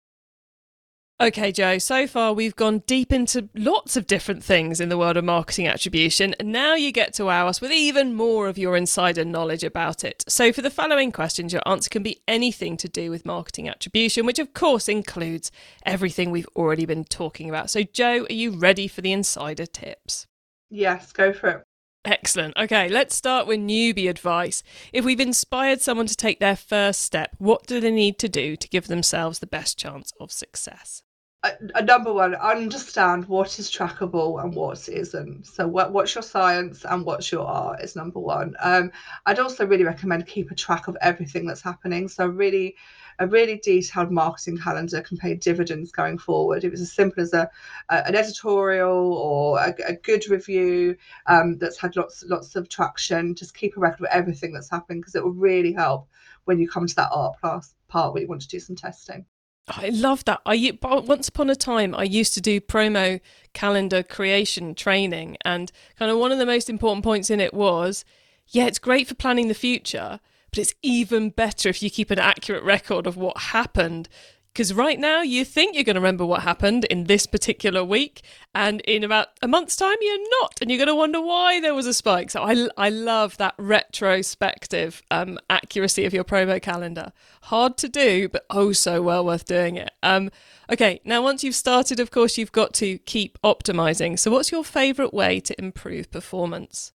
Okay, 1.20 1.52
Joe, 1.52 1.78
so 1.78 2.08
far 2.08 2.32
we've 2.32 2.56
gone 2.56 2.80
deep 2.80 3.12
into 3.12 3.48
lots 3.54 3.96
of 3.96 4.08
different 4.08 4.42
things 4.42 4.80
in 4.80 4.88
the 4.88 4.98
world 4.98 5.16
of 5.16 5.24
marketing 5.24 5.68
attribution. 5.68 6.34
And 6.40 6.50
now 6.50 6.74
you 6.74 6.90
get 6.90 7.14
to 7.14 7.26
wow 7.26 7.46
us 7.46 7.60
with 7.60 7.70
even 7.70 8.14
more 8.14 8.48
of 8.48 8.58
your 8.58 8.76
insider 8.76 9.24
knowledge 9.24 9.62
about 9.62 10.02
it. 10.02 10.24
So, 10.26 10.52
for 10.52 10.62
the 10.62 10.70
following 10.70 11.12
questions, 11.12 11.52
your 11.52 11.62
answer 11.64 11.90
can 11.90 12.02
be 12.02 12.22
anything 12.26 12.76
to 12.78 12.88
do 12.88 13.08
with 13.08 13.24
marketing 13.24 13.68
attribution, 13.68 14.26
which 14.26 14.40
of 14.40 14.52
course 14.52 14.88
includes 14.88 15.52
everything 15.86 16.32
we've 16.32 16.48
already 16.56 16.86
been 16.86 17.04
talking 17.04 17.48
about. 17.48 17.70
So, 17.70 17.84
Joe, 17.84 18.26
are 18.28 18.32
you 18.32 18.50
ready 18.50 18.88
for 18.88 19.00
the 19.00 19.12
insider 19.12 19.66
tips? 19.66 20.26
Yes, 20.70 21.12
go 21.12 21.32
for 21.32 21.48
it. 21.50 21.64
Excellent. 22.04 22.56
Okay, 22.56 22.88
let's 22.88 23.14
start 23.14 23.46
with 23.46 23.60
newbie 23.60 24.10
advice. 24.10 24.62
If 24.92 25.04
we've 25.04 25.20
inspired 25.20 25.80
someone 25.80 26.06
to 26.06 26.16
take 26.16 26.40
their 26.40 26.56
first 26.56 27.02
step, 27.02 27.30
what 27.38 27.66
do 27.66 27.80
they 27.80 27.92
need 27.92 28.18
to 28.18 28.28
do 28.28 28.56
to 28.56 28.68
give 28.68 28.88
themselves 28.88 29.38
the 29.38 29.46
best 29.46 29.78
chance 29.78 30.12
of 30.18 30.32
success? 30.32 31.02
a, 31.44 31.82
number 31.82 32.12
one, 32.12 32.34
understand 32.36 33.26
what 33.26 33.58
is 33.58 33.70
trackable 33.70 34.42
and 34.42 34.54
what 34.54 34.88
isn't. 34.88 35.46
So, 35.46 35.66
what, 35.66 35.92
what's 35.92 36.14
your 36.14 36.22
science 36.22 36.84
and 36.84 37.04
what's 37.04 37.32
your 37.32 37.46
art 37.46 37.82
is 37.82 37.96
number 37.96 38.20
one. 38.20 38.54
Um, 38.62 38.92
I'd 39.26 39.40
also 39.40 39.66
really 39.66 39.84
recommend 39.84 40.26
keep 40.26 40.50
a 40.50 40.54
track 40.54 40.86
of 40.86 40.96
everything 41.00 41.46
that's 41.46 41.62
happening. 41.62 42.08
So, 42.08 42.26
really, 42.26 42.76
a 43.18 43.26
really 43.26 43.60
detailed 43.62 44.10
marketing 44.10 44.58
calendar 44.58 45.00
can 45.00 45.16
pay 45.16 45.34
dividends 45.34 45.92
going 45.92 46.18
forward. 46.18 46.64
If 46.64 46.72
it's 46.72 46.82
as 46.82 46.92
simple 46.92 47.22
as 47.22 47.32
a, 47.32 47.50
a 47.88 48.06
an 48.06 48.14
editorial 48.14 49.14
or 49.14 49.58
a, 49.58 49.74
a 49.86 49.94
good 49.94 50.28
review 50.28 50.96
um, 51.26 51.58
that's 51.58 51.78
had 51.78 51.96
lots 51.96 52.24
lots 52.26 52.56
of 52.56 52.68
traction, 52.68 53.34
just 53.34 53.54
keep 53.54 53.76
a 53.76 53.80
record 53.80 54.04
of 54.04 54.10
everything 54.10 54.52
that's 54.52 54.70
happened 54.70 55.00
because 55.00 55.14
it 55.14 55.24
will 55.24 55.32
really 55.32 55.72
help 55.72 56.08
when 56.44 56.58
you 56.58 56.68
come 56.68 56.86
to 56.86 56.96
that 56.96 57.10
art 57.12 57.38
class 57.40 57.74
part 57.88 58.12
where 58.12 58.22
you 58.22 58.28
want 58.28 58.42
to 58.42 58.48
do 58.48 58.60
some 58.60 58.76
testing. 58.76 59.24
I 59.68 59.90
love 59.90 60.24
that. 60.24 60.40
I 60.44 60.76
once 60.82 61.28
upon 61.28 61.48
a 61.48 61.54
time 61.54 61.94
I 61.94 62.02
used 62.02 62.34
to 62.34 62.40
do 62.40 62.60
promo 62.60 63.20
calendar 63.52 64.02
creation 64.02 64.74
training, 64.74 65.36
and 65.44 65.70
kind 65.96 66.10
of 66.10 66.18
one 66.18 66.32
of 66.32 66.38
the 66.38 66.46
most 66.46 66.68
important 66.68 67.04
points 67.04 67.30
in 67.30 67.40
it 67.40 67.54
was, 67.54 68.04
yeah, 68.48 68.66
it's 68.66 68.80
great 68.80 69.06
for 69.06 69.14
planning 69.14 69.46
the 69.46 69.54
future, 69.54 70.18
but 70.52 70.58
it's 70.58 70.74
even 70.82 71.30
better 71.30 71.68
if 71.70 71.82
you 71.82 71.90
keep 71.90 72.10
an 72.10 72.18
accurate 72.18 72.62
record 72.62 73.06
of 73.06 73.16
what 73.16 73.36
happened 73.38 74.08
because 74.52 74.74
right 74.74 74.98
now 74.98 75.22
you 75.22 75.44
think 75.44 75.74
you're 75.74 75.84
going 75.84 75.94
to 75.94 76.00
remember 76.00 76.26
what 76.26 76.42
happened 76.42 76.84
in 76.84 77.04
this 77.04 77.26
particular 77.26 77.82
week, 77.82 78.22
and 78.54 78.82
in 78.82 79.02
about 79.02 79.28
a 79.40 79.48
month's 79.48 79.76
time 79.76 79.96
you're 80.00 80.30
not, 80.42 80.58
and 80.60 80.70
you're 80.70 80.78
going 80.78 80.88
to 80.88 80.94
wonder 80.94 81.20
why 81.20 81.60
there 81.60 81.74
was 81.74 81.86
a 81.86 81.94
spike. 81.94 82.30
So 82.30 82.42
I, 82.42 82.68
I 82.76 82.90
love 82.90 83.38
that 83.38 83.54
retrospective 83.56 85.02
um, 85.10 85.38
accuracy 85.48 86.04
of 86.04 86.12
your 86.12 86.24
promo 86.24 86.60
calendar. 86.60 87.12
Hard 87.44 87.78
to 87.78 87.88
do, 87.88 88.28
but 88.28 88.44
oh 88.50 88.72
so 88.72 89.00
well 89.00 89.24
worth 89.24 89.46
doing 89.46 89.76
it. 89.76 89.90
Um, 90.02 90.30
okay, 90.70 91.00
now 91.04 91.22
once 91.22 91.42
you've 91.42 91.54
started, 91.54 91.98
of 91.98 92.10
course, 92.10 92.36
you've 92.36 92.52
got 92.52 92.74
to 92.74 92.98
keep 92.98 93.38
optimizing. 93.42 94.18
So 94.18 94.30
what's 94.30 94.52
your 94.52 94.64
favourite 94.64 95.14
way 95.14 95.40
to 95.40 95.58
improve 95.58 96.10
performance? 96.10 96.92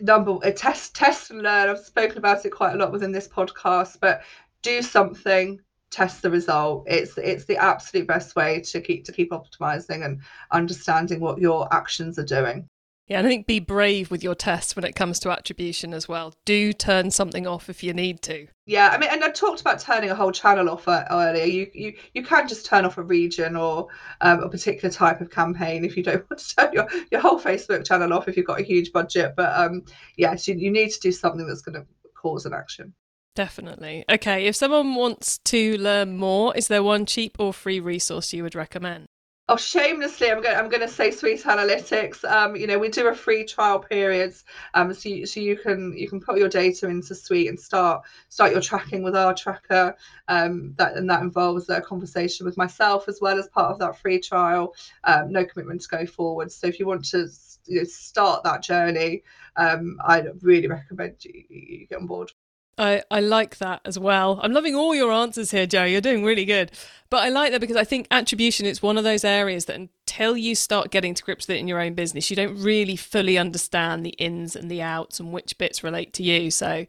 Number 0.00 0.38
a 0.42 0.52
test 0.52 0.94
test 0.94 1.30
and 1.30 1.42
learn. 1.42 1.68
I've 1.68 1.78
spoken 1.78 2.18
about 2.18 2.44
it 2.44 2.50
quite 2.50 2.74
a 2.74 2.76
lot 2.76 2.92
within 2.92 3.12
this 3.12 3.28
podcast 3.28 3.98
but 4.00 4.22
do 4.62 4.82
something 4.82 5.60
test 5.90 6.22
the 6.22 6.30
result. 6.30 6.84
It's 6.86 7.16
it's 7.18 7.44
the 7.44 7.56
absolute 7.56 8.06
best 8.06 8.36
way 8.36 8.60
to 8.60 8.80
keep 8.80 9.04
to 9.04 9.12
keep 9.12 9.30
optimizing 9.30 10.04
and 10.04 10.20
understanding 10.50 11.20
what 11.20 11.38
your 11.38 11.72
actions 11.74 12.18
are 12.18 12.24
doing 12.24 12.68
yeah 13.06 13.18
and 13.18 13.26
i 13.26 13.30
think 13.30 13.46
be 13.46 13.60
brave 13.60 14.10
with 14.10 14.22
your 14.22 14.34
tests 14.34 14.74
when 14.74 14.84
it 14.84 14.94
comes 14.94 15.18
to 15.20 15.30
attribution 15.30 15.94
as 15.94 16.08
well. 16.08 16.34
Do 16.44 16.72
turn 16.72 17.10
something 17.10 17.46
off 17.46 17.68
if 17.68 17.82
you 17.82 17.92
need 17.92 18.22
to. 18.22 18.46
Yeah 18.66 18.88
i 18.92 18.98
mean 18.98 19.10
and 19.12 19.22
i 19.22 19.30
talked 19.30 19.60
about 19.60 19.80
turning 19.80 20.10
a 20.10 20.14
whole 20.14 20.32
channel 20.32 20.68
off 20.68 20.86
earlier. 20.88 21.44
You 21.44 21.70
you, 21.74 21.94
you 22.14 22.22
can 22.22 22.48
just 22.48 22.66
turn 22.66 22.84
off 22.84 22.98
a 22.98 23.02
region 23.02 23.56
or 23.56 23.88
um, 24.20 24.42
a 24.42 24.48
particular 24.48 24.92
type 24.92 25.20
of 25.20 25.30
campaign 25.30 25.84
if 25.84 25.96
you 25.96 26.02
don't 26.02 26.24
want 26.30 26.40
to 26.40 26.56
turn 26.56 26.72
your, 26.72 26.88
your 27.10 27.20
whole 27.20 27.40
facebook 27.40 27.86
channel 27.86 28.12
off 28.12 28.28
if 28.28 28.36
you've 28.36 28.46
got 28.46 28.60
a 28.60 28.64
huge 28.64 28.92
budget. 28.92 29.34
But 29.36 29.58
um 29.58 29.84
yes 30.16 30.48
you, 30.48 30.54
you 30.54 30.70
need 30.70 30.90
to 30.90 31.00
do 31.00 31.12
something 31.12 31.46
that's 31.46 31.62
going 31.62 31.80
to 31.80 31.86
cause 32.14 32.46
an 32.46 32.54
action. 32.54 32.94
Definitely. 33.36 34.04
Okay, 34.10 34.46
if 34.46 34.56
someone 34.56 34.94
wants 34.94 35.38
to 35.44 35.76
learn 35.76 36.16
more, 36.16 36.56
is 36.56 36.68
there 36.68 36.82
one 36.82 37.04
cheap 37.04 37.36
or 37.38 37.52
free 37.52 37.78
resource 37.78 38.32
you 38.32 38.42
would 38.42 38.54
recommend? 38.54 39.08
Oh, 39.48 39.56
shamelessly, 39.56 40.28
I'm 40.28 40.42
going. 40.42 40.56
I'm 40.56 40.68
going 40.68 40.80
to 40.80 40.88
say 40.88 41.12
Sweet 41.12 41.44
Analytics. 41.44 42.24
Um, 42.24 42.56
you 42.56 42.66
know, 42.66 42.80
we 42.80 42.88
do 42.88 43.06
a 43.06 43.14
free 43.14 43.44
trial 43.44 43.78
periods, 43.78 44.42
um, 44.74 44.92
so 44.92 45.08
you, 45.08 45.24
so 45.24 45.38
you 45.38 45.56
can 45.56 45.96
you 45.96 46.08
can 46.08 46.18
put 46.20 46.38
your 46.38 46.48
data 46.48 46.88
into 46.88 47.14
Sweet 47.14 47.46
and 47.48 47.58
start 47.58 48.02
start 48.28 48.50
your 48.50 48.60
tracking 48.60 49.04
with 49.04 49.14
our 49.14 49.32
tracker. 49.34 49.94
Um, 50.26 50.74
that 50.78 50.96
and 50.96 51.08
that 51.10 51.22
involves 51.22 51.68
a 51.68 51.80
conversation 51.80 52.44
with 52.44 52.56
myself 52.56 53.08
as 53.08 53.20
well 53.20 53.38
as 53.38 53.46
part 53.46 53.70
of 53.70 53.78
that 53.78 53.96
free 53.96 54.20
trial. 54.20 54.74
Um, 55.04 55.30
no 55.30 55.44
commitment 55.44 55.80
to 55.82 55.88
go 55.88 56.06
forward. 56.06 56.50
So 56.50 56.66
if 56.66 56.80
you 56.80 56.86
want 56.88 57.04
to 57.10 57.28
you 57.66 57.78
know, 57.78 57.84
start 57.84 58.42
that 58.42 58.64
journey, 58.64 59.22
um, 59.54 59.96
I'd 60.04 60.26
really 60.42 60.66
recommend 60.66 61.24
you, 61.24 61.44
you 61.48 61.86
get 61.86 62.00
on 62.00 62.06
board. 62.06 62.32
I, 62.78 63.02
I 63.10 63.20
like 63.20 63.56
that 63.58 63.80
as 63.84 63.98
well. 63.98 64.38
I'm 64.42 64.52
loving 64.52 64.74
all 64.74 64.94
your 64.94 65.10
answers 65.10 65.50
here, 65.50 65.66
Joe. 65.66 65.84
You're 65.84 66.00
doing 66.00 66.24
really 66.24 66.44
good. 66.44 66.70
But 67.08 67.22
I 67.22 67.28
like 67.30 67.52
that 67.52 67.60
because 67.60 67.76
I 67.76 67.84
think 67.84 68.06
attribution 68.10 68.66
is 68.66 68.82
one 68.82 68.98
of 68.98 69.04
those 69.04 69.24
areas 69.24 69.64
that 69.64 69.76
until 69.76 70.36
you 70.36 70.54
start 70.54 70.90
getting 70.90 71.14
to 71.14 71.22
grips 71.22 71.46
with 71.46 71.56
it 71.56 71.60
in 71.60 71.68
your 71.68 71.80
own 71.80 71.94
business, 71.94 72.28
you 72.28 72.36
don't 72.36 72.58
really 72.58 72.96
fully 72.96 73.38
understand 73.38 74.04
the 74.04 74.10
ins 74.18 74.54
and 74.54 74.70
the 74.70 74.82
outs 74.82 75.20
and 75.20 75.32
which 75.32 75.56
bits 75.56 75.82
relate 75.82 76.12
to 76.14 76.22
you. 76.22 76.50
So 76.50 76.86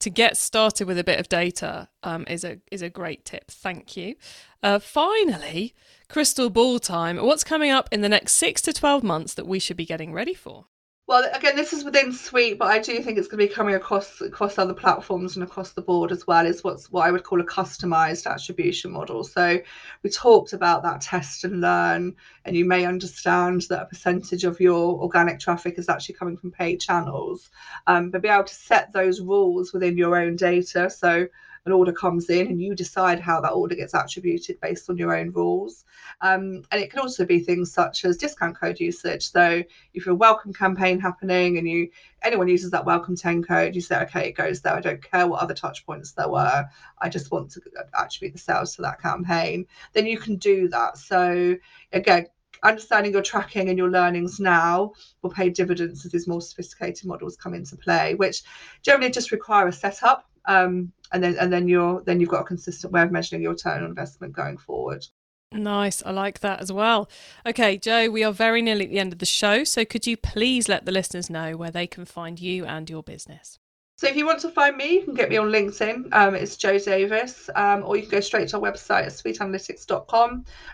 to 0.00 0.10
get 0.10 0.36
started 0.36 0.86
with 0.86 0.98
a 0.98 1.04
bit 1.04 1.18
of 1.18 1.28
data 1.28 1.88
um, 2.02 2.24
is 2.28 2.44
a 2.44 2.58
is 2.70 2.82
a 2.82 2.90
great 2.90 3.24
tip. 3.24 3.50
Thank 3.50 3.96
you. 3.96 4.16
Uh, 4.62 4.78
finally, 4.78 5.74
crystal 6.08 6.50
ball 6.50 6.78
time. 6.78 7.16
What's 7.16 7.44
coming 7.44 7.70
up 7.70 7.88
in 7.90 8.02
the 8.02 8.08
next 8.08 8.34
six 8.34 8.60
to 8.62 8.72
twelve 8.72 9.02
months 9.02 9.34
that 9.34 9.46
we 9.46 9.58
should 9.58 9.76
be 9.76 9.86
getting 9.86 10.12
ready 10.12 10.34
for? 10.34 10.66
Well, 11.06 11.30
again, 11.34 11.54
this 11.54 11.74
is 11.74 11.84
within 11.84 12.14
Sweet, 12.14 12.58
but 12.58 12.68
I 12.68 12.78
do 12.78 13.02
think 13.02 13.18
it's 13.18 13.28
going 13.28 13.38
to 13.38 13.46
be 13.46 13.54
coming 13.54 13.74
across 13.74 14.22
across 14.22 14.56
other 14.56 14.72
platforms 14.72 15.36
and 15.36 15.44
across 15.44 15.72
the 15.72 15.82
board 15.82 16.10
as 16.10 16.26
well. 16.26 16.46
Is 16.46 16.64
what's 16.64 16.90
what 16.90 17.06
I 17.06 17.10
would 17.10 17.24
call 17.24 17.42
a 17.42 17.44
customized 17.44 18.24
attribution 18.26 18.90
model. 18.90 19.22
So 19.22 19.60
we 20.02 20.08
talked 20.08 20.54
about 20.54 20.82
that 20.84 21.02
test 21.02 21.44
and 21.44 21.60
learn, 21.60 22.16
and 22.46 22.56
you 22.56 22.64
may 22.64 22.86
understand 22.86 23.66
that 23.68 23.82
a 23.82 23.86
percentage 23.86 24.44
of 24.44 24.60
your 24.60 24.98
organic 24.98 25.40
traffic 25.40 25.78
is 25.78 25.90
actually 25.90 26.14
coming 26.14 26.38
from 26.38 26.52
paid 26.52 26.80
channels, 26.80 27.50
um, 27.86 28.10
but 28.10 28.22
be 28.22 28.28
able 28.28 28.44
to 28.44 28.54
set 28.54 28.90
those 28.94 29.20
rules 29.20 29.74
within 29.74 29.98
your 29.98 30.16
own 30.16 30.36
data. 30.36 30.88
So 30.88 31.28
an 31.66 31.72
order 31.72 31.92
comes 31.92 32.28
in 32.28 32.46
and 32.48 32.60
you 32.60 32.74
decide 32.74 33.20
how 33.20 33.40
that 33.40 33.52
order 33.52 33.74
gets 33.74 33.94
attributed 33.94 34.60
based 34.60 34.90
on 34.90 34.98
your 34.98 35.16
own 35.16 35.30
rules. 35.30 35.84
Um, 36.20 36.62
and 36.70 36.80
it 36.80 36.90
can 36.90 37.00
also 37.00 37.24
be 37.24 37.40
things 37.40 37.72
such 37.72 38.04
as 38.04 38.16
discount 38.16 38.58
code 38.58 38.80
usage. 38.80 39.30
So 39.30 39.62
if 39.94 40.04
you're 40.04 40.14
a 40.14 40.16
welcome 40.16 40.52
campaign 40.52 41.00
happening 41.00 41.56
and 41.56 41.66
you 41.66 41.88
anyone 42.22 42.48
uses 42.48 42.70
that 42.70 42.84
welcome 42.84 43.16
10 43.16 43.42
code, 43.42 43.74
you 43.74 43.80
say, 43.80 44.00
okay, 44.02 44.28
it 44.28 44.36
goes 44.36 44.60
there. 44.60 44.74
I 44.74 44.80
don't 44.80 45.02
care 45.02 45.26
what 45.26 45.42
other 45.42 45.54
touch 45.54 45.84
points 45.86 46.12
there 46.12 46.28
were. 46.28 46.68
I 46.98 47.08
just 47.08 47.30
want 47.30 47.50
to 47.52 47.62
attribute 47.98 48.34
the 48.34 48.38
sales 48.38 48.76
to 48.76 48.82
that 48.82 49.00
campaign. 49.00 49.66
Then 49.92 50.06
you 50.06 50.18
can 50.18 50.36
do 50.36 50.68
that. 50.68 50.98
So 50.98 51.56
again, 51.92 52.26
understanding 52.62 53.12
your 53.12 53.22
tracking 53.22 53.68
and 53.68 53.78
your 53.78 53.90
learnings 53.90 54.40
now 54.40 54.92
will 55.22 55.30
pay 55.30 55.50
dividends 55.50 56.04
as 56.04 56.12
these 56.12 56.26
more 56.26 56.40
sophisticated 56.40 57.06
models 57.06 57.36
come 57.36 57.54
into 57.54 57.76
play, 57.76 58.14
which 58.14 58.42
generally 58.82 59.10
just 59.10 59.32
require 59.32 59.68
a 59.68 59.72
setup 59.72 60.26
um, 60.46 60.92
and 61.12 61.22
then 61.22 61.36
and 61.38 61.52
then 61.52 61.68
you're 61.68 62.02
then 62.02 62.20
you've 62.20 62.30
got 62.30 62.42
a 62.42 62.44
consistent 62.44 62.92
way 62.92 63.02
of 63.02 63.12
measuring 63.12 63.42
your 63.42 63.52
return 63.52 63.82
on 63.82 63.88
investment 63.88 64.32
going 64.32 64.56
forward. 64.56 65.06
Nice, 65.52 66.02
I 66.04 66.10
like 66.10 66.40
that 66.40 66.60
as 66.60 66.72
well. 66.72 67.08
Okay, 67.46 67.78
Joe, 67.78 68.10
we 68.10 68.24
are 68.24 68.32
very 68.32 68.60
nearly 68.60 68.86
at 68.86 68.90
the 68.90 68.98
end 68.98 69.12
of 69.12 69.20
the 69.20 69.26
show, 69.26 69.62
so 69.62 69.84
could 69.84 70.06
you 70.06 70.16
please 70.16 70.68
let 70.68 70.84
the 70.84 70.92
listeners 70.92 71.30
know 71.30 71.56
where 71.56 71.70
they 71.70 71.86
can 71.86 72.04
find 72.04 72.40
you 72.40 72.64
and 72.64 72.90
your 72.90 73.04
business? 73.04 73.58
So 73.96 74.08
if 74.08 74.16
you 74.16 74.26
want 74.26 74.40
to 74.40 74.50
find 74.50 74.76
me, 74.76 74.94
you 74.94 75.04
can 75.04 75.14
get 75.14 75.30
me 75.30 75.36
on 75.36 75.50
LinkedIn. 75.50 76.12
Um, 76.12 76.34
it's 76.34 76.56
Joe 76.56 76.78
Davis, 76.78 77.48
um, 77.54 77.84
or 77.84 77.96
you 77.96 78.02
can 78.02 78.10
go 78.10 78.20
straight 78.20 78.48
to 78.48 78.56
our 78.56 78.62
website 78.62 79.04
at 79.04 79.12
sweetanalytics.com 79.12 80.30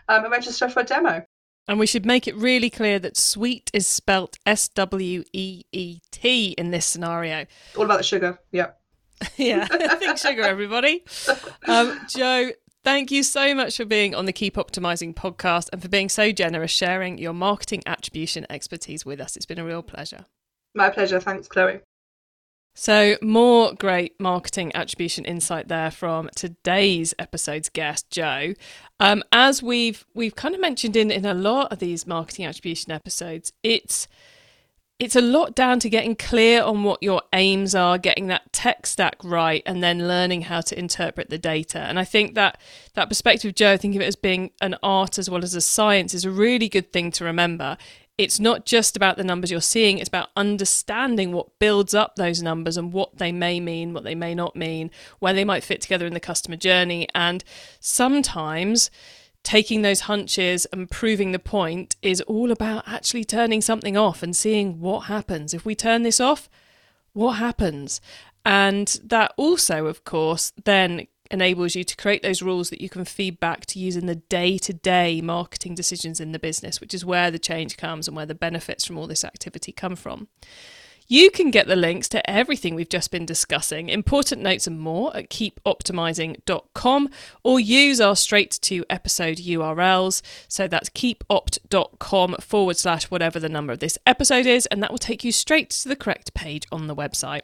um, 0.08 0.24
and 0.24 0.32
register 0.32 0.70
for 0.70 0.80
a 0.80 0.84
demo. 0.84 1.22
And 1.68 1.78
we 1.78 1.86
should 1.86 2.06
make 2.06 2.26
it 2.26 2.34
really 2.34 2.70
clear 2.70 2.98
that 2.98 3.18
sweet 3.18 3.70
is 3.74 3.86
spelt 3.86 4.38
S 4.46 4.68
W 4.68 5.22
E 5.32 5.62
E 5.70 6.00
T 6.10 6.54
in 6.56 6.70
this 6.70 6.86
scenario. 6.86 7.44
All 7.76 7.84
about 7.84 7.98
the 7.98 8.04
sugar. 8.04 8.38
Yeah. 8.50 8.70
yeah, 9.36 9.66
think 9.96 10.18
sugar, 10.18 10.42
everybody. 10.42 11.04
Um, 11.66 12.00
Joe, 12.08 12.50
thank 12.84 13.10
you 13.10 13.22
so 13.22 13.54
much 13.54 13.76
for 13.76 13.84
being 13.84 14.14
on 14.14 14.24
the 14.24 14.32
Keep 14.32 14.56
Optimizing 14.56 15.14
podcast 15.14 15.68
and 15.72 15.82
for 15.82 15.88
being 15.88 16.08
so 16.08 16.32
generous 16.32 16.70
sharing 16.70 17.18
your 17.18 17.32
marketing 17.32 17.82
attribution 17.86 18.46
expertise 18.48 19.04
with 19.04 19.20
us. 19.20 19.36
It's 19.36 19.46
been 19.46 19.58
a 19.58 19.64
real 19.64 19.82
pleasure. 19.82 20.24
My 20.74 20.90
pleasure. 20.90 21.20
Thanks, 21.20 21.48
Chloe. 21.48 21.80
So, 22.74 23.16
more 23.20 23.74
great 23.74 24.18
marketing 24.20 24.74
attribution 24.74 25.24
insight 25.24 25.68
there 25.68 25.90
from 25.90 26.30
today's 26.36 27.12
episode's 27.18 27.68
guest, 27.68 28.08
Joe. 28.10 28.54
Um, 29.00 29.24
as 29.32 29.62
we've 29.62 30.06
we've 30.14 30.36
kind 30.36 30.54
of 30.54 30.60
mentioned 30.60 30.96
in 30.96 31.10
in 31.10 31.26
a 31.26 31.34
lot 31.34 31.72
of 31.72 31.80
these 31.80 32.06
marketing 32.06 32.46
attribution 32.46 32.92
episodes, 32.92 33.52
it's 33.62 34.06
it's 35.00 35.16
a 35.16 35.22
lot 35.22 35.54
down 35.54 35.80
to 35.80 35.88
getting 35.88 36.14
clear 36.14 36.62
on 36.62 36.84
what 36.84 37.02
your 37.02 37.22
aims 37.32 37.74
are, 37.74 37.96
getting 37.96 38.26
that 38.26 38.52
tech 38.52 38.84
stack 38.84 39.16
right, 39.24 39.62
and 39.64 39.82
then 39.82 40.06
learning 40.06 40.42
how 40.42 40.60
to 40.60 40.78
interpret 40.78 41.30
the 41.30 41.38
data. 41.38 41.78
And 41.78 41.98
I 41.98 42.04
think 42.04 42.34
that 42.34 42.60
that 42.92 43.08
perspective, 43.08 43.54
Joe, 43.54 43.78
think 43.78 43.96
of 43.96 44.02
it 44.02 44.06
as 44.06 44.14
being 44.14 44.50
an 44.60 44.76
art 44.82 45.18
as 45.18 45.30
well 45.30 45.42
as 45.42 45.54
a 45.54 45.62
science, 45.62 46.12
is 46.12 46.26
a 46.26 46.30
really 46.30 46.68
good 46.68 46.92
thing 46.92 47.10
to 47.12 47.24
remember. 47.24 47.78
It's 48.18 48.38
not 48.38 48.66
just 48.66 48.94
about 48.94 49.16
the 49.16 49.24
numbers 49.24 49.50
you're 49.50 49.62
seeing, 49.62 49.98
it's 49.98 50.08
about 50.08 50.28
understanding 50.36 51.32
what 51.32 51.58
builds 51.58 51.94
up 51.94 52.16
those 52.16 52.42
numbers 52.42 52.76
and 52.76 52.92
what 52.92 53.16
they 53.16 53.32
may 53.32 53.58
mean, 53.58 53.94
what 53.94 54.04
they 54.04 54.14
may 54.14 54.34
not 54.34 54.54
mean, 54.54 54.90
where 55.18 55.32
they 55.32 55.46
might 55.46 55.64
fit 55.64 55.80
together 55.80 56.04
in 56.04 56.12
the 56.12 56.20
customer 56.20 56.56
journey. 56.56 57.08
And 57.14 57.42
sometimes 57.80 58.90
taking 59.42 59.82
those 59.82 60.00
hunches 60.00 60.66
and 60.66 60.90
proving 60.90 61.32
the 61.32 61.38
point 61.38 61.96
is 62.02 62.20
all 62.22 62.50
about 62.50 62.86
actually 62.86 63.24
turning 63.24 63.60
something 63.60 63.96
off 63.96 64.22
and 64.22 64.36
seeing 64.36 64.80
what 64.80 65.00
happens. 65.00 65.54
If 65.54 65.64
we 65.64 65.74
turn 65.74 66.02
this 66.02 66.20
off, 66.20 66.48
what 67.12 67.32
happens? 67.32 68.00
And 68.44 68.88
that 69.04 69.32
also, 69.36 69.86
of 69.86 70.04
course, 70.04 70.52
then 70.64 71.06
enables 71.30 71.74
you 71.76 71.84
to 71.84 71.96
create 71.96 72.22
those 72.22 72.42
rules 72.42 72.70
that 72.70 72.80
you 72.80 72.88
can 72.88 73.04
feed 73.04 73.38
back 73.38 73.64
to 73.64 73.78
use 73.78 73.96
in 73.96 74.06
the 74.06 74.16
day 74.16 74.58
to 74.58 74.72
day 74.72 75.20
marketing 75.20 75.74
decisions 75.74 76.20
in 76.20 76.32
the 76.32 76.38
business, 76.38 76.80
which 76.80 76.92
is 76.92 77.04
where 77.04 77.30
the 77.30 77.38
change 77.38 77.76
comes 77.76 78.08
and 78.08 78.16
where 78.16 78.26
the 78.26 78.34
benefits 78.34 78.84
from 78.84 78.98
all 78.98 79.06
this 79.06 79.24
activity 79.24 79.72
come 79.72 79.94
from. 79.94 80.28
You 81.12 81.32
can 81.32 81.50
get 81.50 81.66
the 81.66 81.74
links 81.74 82.08
to 82.10 82.30
everything 82.30 82.76
we've 82.76 82.88
just 82.88 83.10
been 83.10 83.26
discussing, 83.26 83.88
important 83.88 84.42
notes 84.42 84.68
and 84.68 84.78
more 84.78 85.16
at 85.16 85.28
keepoptimising.com 85.28 87.10
or 87.42 87.58
use 87.58 88.00
our 88.00 88.14
straight 88.14 88.52
to 88.62 88.84
episode 88.88 89.38
URLs. 89.38 90.22
So 90.46 90.68
that's 90.68 90.88
keepopt.com 90.88 92.36
forward 92.36 92.76
slash 92.76 93.10
whatever 93.10 93.40
the 93.40 93.48
number 93.48 93.72
of 93.72 93.80
this 93.80 93.98
episode 94.06 94.46
is, 94.46 94.66
and 94.66 94.80
that 94.84 94.92
will 94.92 94.98
take 94.98 95.24
you 95.24 95.32
straight 95.32 95.70
to 95.70 95.88
the 95.88 95.96
correct 95.96 96.32
page 96.32 96.64
on 96.70 96.86
the 96.86 96.94
website. 96.94 97.42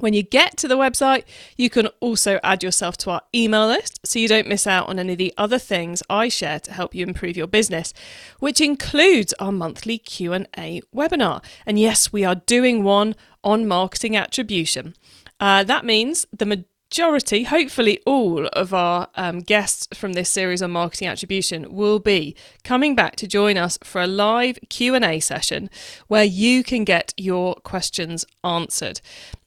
When 0.00 0.12
you 0.12 0.24
get 0.24 0.56
to 0.56 0.66
the 0.66 0.76
website, 0.76 1.22
you 1.56 1.70
can 1.70 1.86
also 2.00 2.40
add 2.42 2.64
yourself 2.64 2.96
to 2.98 3.10
our 3.10 3.22
email 3.32 3.68
list 3.68 4.00
so 4.04 4.18
you 4.18 4.26
don't 4.26 4.48
miss 4.48 4.66
out 4.66 4.88
on 4.88 4.98
any 4.98 5.12
of 5.12 5.18
the 5.18 5.32
other 5.38 5.58
things 5.58 6.02
I 6.10 6.28
share 6.28 6.58
to 6.60 6.72
help 6.72 6.96
you 6.96 7.06
improve 7.06 7.36
your 7.36 7.46
business, 7.46 7.94
which 8.40 8.60
includes 8.60 9.32
our 9.34 9.52
monthly 9.52 9.98
Q&A 9.98 10.80
webinar. 10.92 11.44
And 11.64 11.78
yes, 11.78 12.12
we 12.12 12.24
are 12.24 12.34
doing 12.34 12.82
one 12.82 13.14
on 13.44 13.68
marketing 13.68 14.16
attribution. 14.16 14.96
Uh, 15.38 15.62
that 15.62 15.84
means 15.84 16.26
the 16.36 16.44
majority, 16.46 17.44
hopefully 17.44 18.00
all 18.04 18.48
of 18.48 18.74
our 18.74 19.06
um, 19.14 19.38
guests 19.38 19.86
from 19.96 20.14
this 20.14 20.28
series 20.28 20.60
on 20.60 20.72
marketing 20.72 21.06
attribution 21.06 21.72
will 21.72 22.00
be 22.00 22.34
coming 22.64 22.96
back 22.96 23.14
to 23.14 23.28
join 23.28 23.56
us 23.56 23.78
for 23.84 24.02
a 24.02 24.08
live 24.08 24.58
Q&A 24.68 25.20
session 25.20 25.70
where 26.08 26.24
you 26.24 26.64
can 26.64 26.82
get 26.82 27.14
your 27.16 27.54
questions 27.54 28.26
answered 28.42 29.00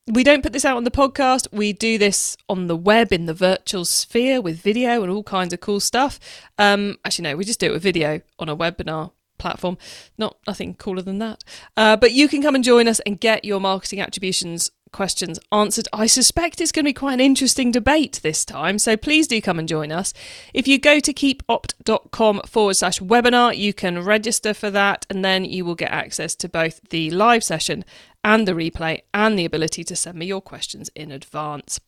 we 0.07 0.23
don't 0.23 0.41
put 0.41 0.53
this 0.53 0.65
out 0.65 0.77
on 0.77 0.85
the 0.85 0.91
podcast. 0.91 1.47
We 1.51 1.73
do 1.73 1.97
this 1.97 2.37
on 2.47 2.67
the 2.67 2.75
web 2.75 3.11
in 3.11 3.25
the 3.25 3.33
virtual 3.33 3.83
sphere 3.83 4.41
with 4.41 4.61
video 4.61 5.03
and 5.03 5.11
all 5.11 5.23
kinds 5.23 5.53
of 5.53 5.59
cool 5.59 5.79
stuff. 5.79 6.19
Um, 6.57 6.97
actually, 7.03 7.23
no, 7.23 7.35
we 7.35 7.43
just 7.43 7.59
do 7.59 7.67
it 7.67 7.73
with 7.73 7.83
video 7.83 8.21
on 8.39 8.47
a 8.47 8.55
webinar 8.55 9.11
platform. 9.37 9.77
Not 10.17 10.37
nothing 10.47 10.75
cooler 10.75 11.01
than 11.01 11.19
that. 11.19 11.43
Uh, 11.75 11.97
but 11.97 12.13
you 12.13 12.27
can 12.27 12.41
come 12.41 12.55
and 12.55 12.63
join 12.63 12.87
us 12.87 12.99
and 13.01 13.19
get 13.19 13.43
your 13.43 13.59
marketing 13.59 13.99
attributions 13.99 14.71
questions 14.91 15.39
answered. 15.51 15.87
I 15.93 16.07
suspect 16.07 16.61
it's 16.61 16.71
going 16.71 16.85
to 16.85 16.89
be 16.89 16.93
quite 16.93 17.13
an 17.13 17.19
interesting 17.19 17.71
debate 17.71 18.19
this 18.23 18.45
time, 18.45 18.79
so 18.79 18.97
please 18.97 19.27
do 19.27 19.41
come 19.41 19.59
and 19.59 19.67
join 19.67 19.91
us. 19.91 20.13
If 20.53 20.67
you 20.67 20.79
go 20.79 20.99
to 20.99 21.13
keepopt.com 21.13 22.41
forward 22.45 22.75
slash 22.75 22.99
webinar, 22.99 23.57
you 23.57 23.73
can 23.73 24.03
register 24.03 24.53
for 24.53 24.69
that, 24.71 25.05
and 25.09 25.23
then 25.23 25.45
you 25.45 25.65
will 25.65 25.75
get 25.75 25.91
access 25.91 26.35
to 26.35 26.49
both 26.49 26.81
the 26.89 27.11
live 27.11 27.43
session 27.43 27.85
and 28.23 28.47
the 28.47 28.53
replay 28.53 29.01
and 29.13 29.37
the 29.37 29.45
ability 29.45 29.83
to 29.85 29.95
send 29.95 30.17
me 30.17 30.25
your 30.25 30.41
questions 30.41 30.89
in 30.95 31.11
advance. 31.11 31.79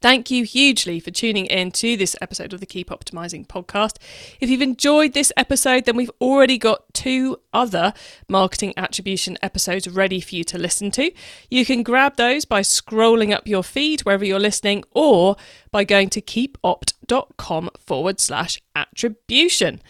Thank 0.00 0.30
you 0.30 0.44
hugely 0.44 1.00
for 1.00 1.10
tuning 1.10 1.46
in 1.46 1.72
to 1.72 1.96
this 1.96 2.14
episode 2.20 2.52
of 2.52 2.60
the 2.60 2.66
Keep 2.66 2.90
Optimizing 2.90 3.48
podcast. 3.48 3.96
If 4.40 4.48
you've 4.48 4.62
enjoyed 4.62 5.12
this 5.12 5.32
episode, 5.36 5.86
then 5.86 5.96
we've 5.96 6.10
already 6.20 6.56
got 6.56 6.94
two 6.94 7.40
other 7.52 7.92
marketing 8.28 8.74
attribution 8.76 9.36
episodes 9.42 9.88
ready 9.88 10.20
for 10.20 10.36
you 10.36 10.44
to 10.44 10.56
listen 10.56 10.92
to. 10.92 11.10
You 11.50 11.66
can 11.66 11.82
grab 11.82 12.14
those 12.14 12.44
by 12.44 12.60
scrolling 12.60 13.34
up 13.34 13.48
your 13.48 13.64
feed 13.64 14.02
wherever 14.02 14.24
you're 14.24 14.38
listening 14.38 14.84
or 14.92 15.34
by 15.72 15.82
going 15.82 16.10
to 16.10 16.20
keepopt.com 16.20 17.70
forward 17.84 18.20
slash 18.20 18.62
attribution. 18.76 19.82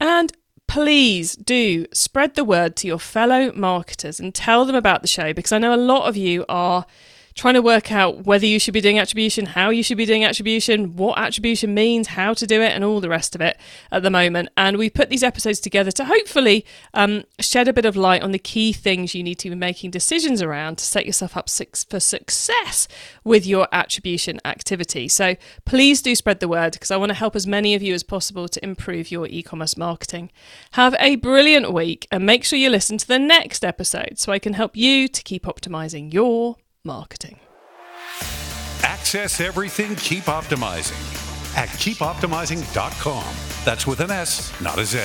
And 0.00 0.32
please 0.66 1.36
do 1.36 1.86
spread 1.92 2.34
the 2.34 2.42
word 2.42 2.74
to 2.76 2.88
your 2.88 2.98
fellow 2.98 3.52
marketers 3.52 4.18
and 4.18 4.34
tell 4.34 4.64
them 4.64 4.74
about 4.74 5.02
the 5.02 5.08
show 5.08 5.32
because 5.32 5.52
I 5.52 5.58
know 5.58 5.72
a 5.72 5.76
lot 5.76 6.08
of 6.08 6.16
you 6.16 6.44
are 6.48 6.84
trying 7.36 7.54
to 7.54 7.62
work 7.62 7.92
out 7.92 8.24
whether 8.24 8.46
you 8.46 8.58
should 8.58 8.72
be 8.72 8.80
doing 8.80 8.98
attribution, 8.98 9.44
how 9.44 9.68
you 9.68 9.82
should 9.82 9.98
be 9.98 10.06
doing 10.06 10.24
attribution, 10.24 10.96
what 10.96 11.18
attribution 11.18 11.74
means, 11.74 12.08
how 12.08 12.32
to 12.32 12.46
do 12.46 12.62
it, 12.62 12.72
and 12.72 12.82
all 12.82 12.98
the 12.98 13.10
rest 13.10 13.34
of 13.34 13.42
it 13.42 13.58
at 13.92 14.02
the 14.02 14.10
moment. 14.10 14.48
And 14.56 14.78
we 14.78 14.88
put 14.88 15.10
these 15.10 15.22
episodes 15.22 15.60
together 15.60 15.92
to 15.92 16.06
hopefully 16.06 16.64
um, 16.94 17.24
shed 17.38 17.68
a 17.68 17.74
bit 17.74 17.84
of 17.84 17.94
light 17.94 18.22
on 18.22 18.32
the 18.32 18.38
key 18.38 18.72
things 18.72 19.14
you 19.14 19.22
need 19.22 19.38
to 19.40 19.50
be 19.50 19.54
making 19.54 19.90
decisions 19.90 20.40
around 20.40 20.78
to 20.78 20.84
set 20.84 21.04
yourself 21.04 21.36
up 21.36 21.50
for 21.50 22.00
success 22.00 22.88
with 23.22 23.46
your 23.46 23.68
attribution 23.70 24.40
activity. 24.46 25.06
So 25.06 25.36
please 25.66 26.00
do 26.00 26.14
spread 26.14 26.40
the 26.40 26.48
word 26.48 26.72
because 26.72 26.90
I 26.90 26.96
want 26.96 27.10
to 27.10 27.14
help 27.14 27.36
as 27.36 27.46
many 27.46 27.74
of 27.74 27.82
you 27.82 27.92
as 27.92 28.02
possible 28.02 28.48
to 28.48 28.64
improve 28.64 29.10
your 29.10 29.26
e 29.26 29.42
commerce 29.42 29.76
marketing. 29.76 30.30
Have 30.72 30.96
a 30.98 31.16
brilliant 31.16 31.70
week 31.72 32.08
and 32.10 32.24
make 32.24 32.44
sure 32.44 32.58
you 32.58 32.70
listen 32.70 32.96
to 32.96 33.06
the 33.06 33.18
next 33.18 33.62
episode 33.62 34.14
so 34.18 34.32
I 34.32 34.38
can 34.38 34.54
help 34.54 34.74
you 34.74 35.06
to 35.08 35.22
keep 35.22 35.44
optimizing 35.44 36.12
your 36.12 36.56
marketing. 36.86 37.40
Access 38.82 39.40
everything 39.40 39.96
Keep 39.96 40.24
Optimizing 40.24 41.16
at 41.56 41.68
keepoptimising.com. 41.70 43.24
That's 43.64 43.86
with 43.86 44.00
an 44.00 44.10
S, 44.10 44.58
not 44.60 44.78
a 44.78 44.84
Z. 44.84 45.00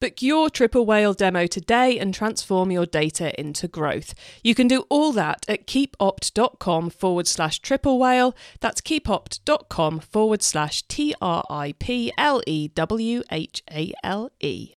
Book 0.00 0.20
your 0.20 0.50
triple 0.50 0.84
whale 0.84 1.14
demo 1.14 1.46
today 1.46 1.96
and 1.96 2.12
transform 2.12 2.72
your 2.72 2.86
data 2.86 3.38
into 3.38 3.68
growth. 3.68 4.14
You 4.42 4.52
can 4.52 4.66
do 4.66 4.84
all 4.88 5.12
that 5.12 5.44
at 5.46 5.68
keepopt.com 5.68 6.90
forward 6.90 7.28
slash 7.28 7.60
triple 7.60 8.00
whale. 8.00 8.34
That's 8.58 8.80
keepopt.com 8.80 10.00
forward 10.00 10.42
slash 10.42 10.82
T 10.88 11.14
R 11.22 11.44
I 11.48 11.74
P 11.78 12.12
L 12.18 12.42
E 12.48 12.66
W 12.66 13.22
H 13.30 13.62
A 13.70 13.92
L 14.02 14.32
E. 14.40 14.74